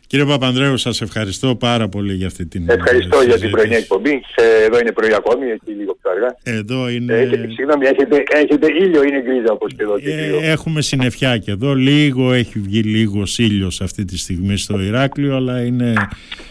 Κύριε 0.09 0.25
Παπανδρέου, 0.25 0.77
σας 0.77 1.01
ευχαριστώ 1.01 1.55
πάρα 1.55 1.89
πολύ 1.89 2.15
για 2.15 2.27
αυτή 2.27 2.47
την 2.47 2.69
Ευχαριστώ 2.69 3.23
για 3.23 3.39
την 3.39 3.51
πρωινή 3.51 3.75
εκπομπή. 3.75 4.23
Ε, 4.35 4.65
εδώ 4.65 4.79
είναι 4.79 4.93
πρωί 4.93 5.15
ακόμη, 5.15 5.51
εκεί 5.51 5.73
λίγο 5.73 5.97
πιο 6.03 6.11
αργά. 6.11 6.37
Εδώ 6.43 6.89
είναι... 6.89 7.15
Ε, 7.15 7.27
συγγνώμη, 7.27 7.87
έχετε, 7.87 8.23
έχετε 8.29 8.67
ήλιο 8.67 9.03
ή 9.03 9.07
είναι 9.09 9.23
γκρίζα 9.23 9.53
όπως 9.53 9.75
και 9.75 9.83
εδώ 9.83 9.99
και 9.99 10.11
ε, 10.11 10.51
Έχουμε 10.51 10.83
συννεφιά 10.83 11.39
και 11.39 11.51
εδώ. 11.51 11.75
Λίγο 11.75 12.33
έχει 12.33 12.59
βγει 12.59 12.83
λίγος 12.83 13.39
ήλιος 13.39 13.81
αυτή 13.81 14.05
τη 14.05 14.19
στιγμή 14.19 14.57
στο 14.57 14.81
Ηράκλειο, 14.81 15.37
αλλά 15.37 15.65
είναι 15.65 15.93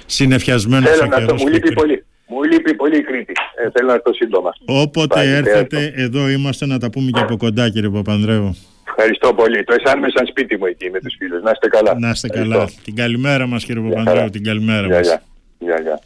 συννεφιασμένο 0.05 0.87
Θέλω 0.87 1.05
να 1.05 1.25
το, 1.25 1.33
μου 1.33 1.47
λείπει 1.47 1.73
πολύ. 1.73 2.05
Μου 2.57 2.63
λείπει 2.63 2.75
πολύ 2.75 2.97
η 2.97 3.01
Κρήτη. 3.01 3.33
Ε, 3.65 3.69
θέλω 3.73 3.91
να 3.91 4.01
το 4.01 4.13
σύντομα. 4.13 4.53
Όποτε 4.65 5.35
έρθετε, 5.35 5.93
εδώ 5.95 6.29
είμαστε 6.29 6.65
να 6.65 6.79
τα 6.79 6.89
πούμε 6.89 7.11
και 7.11 7.19
από 7.19 7.37
κοντά, 7.37 7.69
κύριε 7.69 7.89
Παπανδρέου. 7.89 8.57
Ευχαριστώ 8.87 9.33
πολύ. 9.33 9.63
Το 9.63 9.73
αισθάνομαι 9.73 10.07
σαν 10.15 10.27
σπίτι 10.27 10.57
μου 10.57 10.65
εκεί 10.65 10.89
με 10.89 10.99
τους 10.99 11.15
φίλους. 11.17 11.43
Να 11.43 11.51
είστε 11.51 11.67
καλά. 11.67 11.95
Να 11.99 12.09
είστε 12.09 12.27
καλά. 12.27 12.69
Την 12.83 12.95
καλημέρα 12.95 13.47
μας 13.47 13.65
κύριε 13.65 13.89
Παπανδρέου. 13.89 14.29
Την 14.29 14.43
καλημέρα 14.43 14.87
μας. 14.87 15.07
Γεια, 15.59 15.79
γεια. 15.81 15.99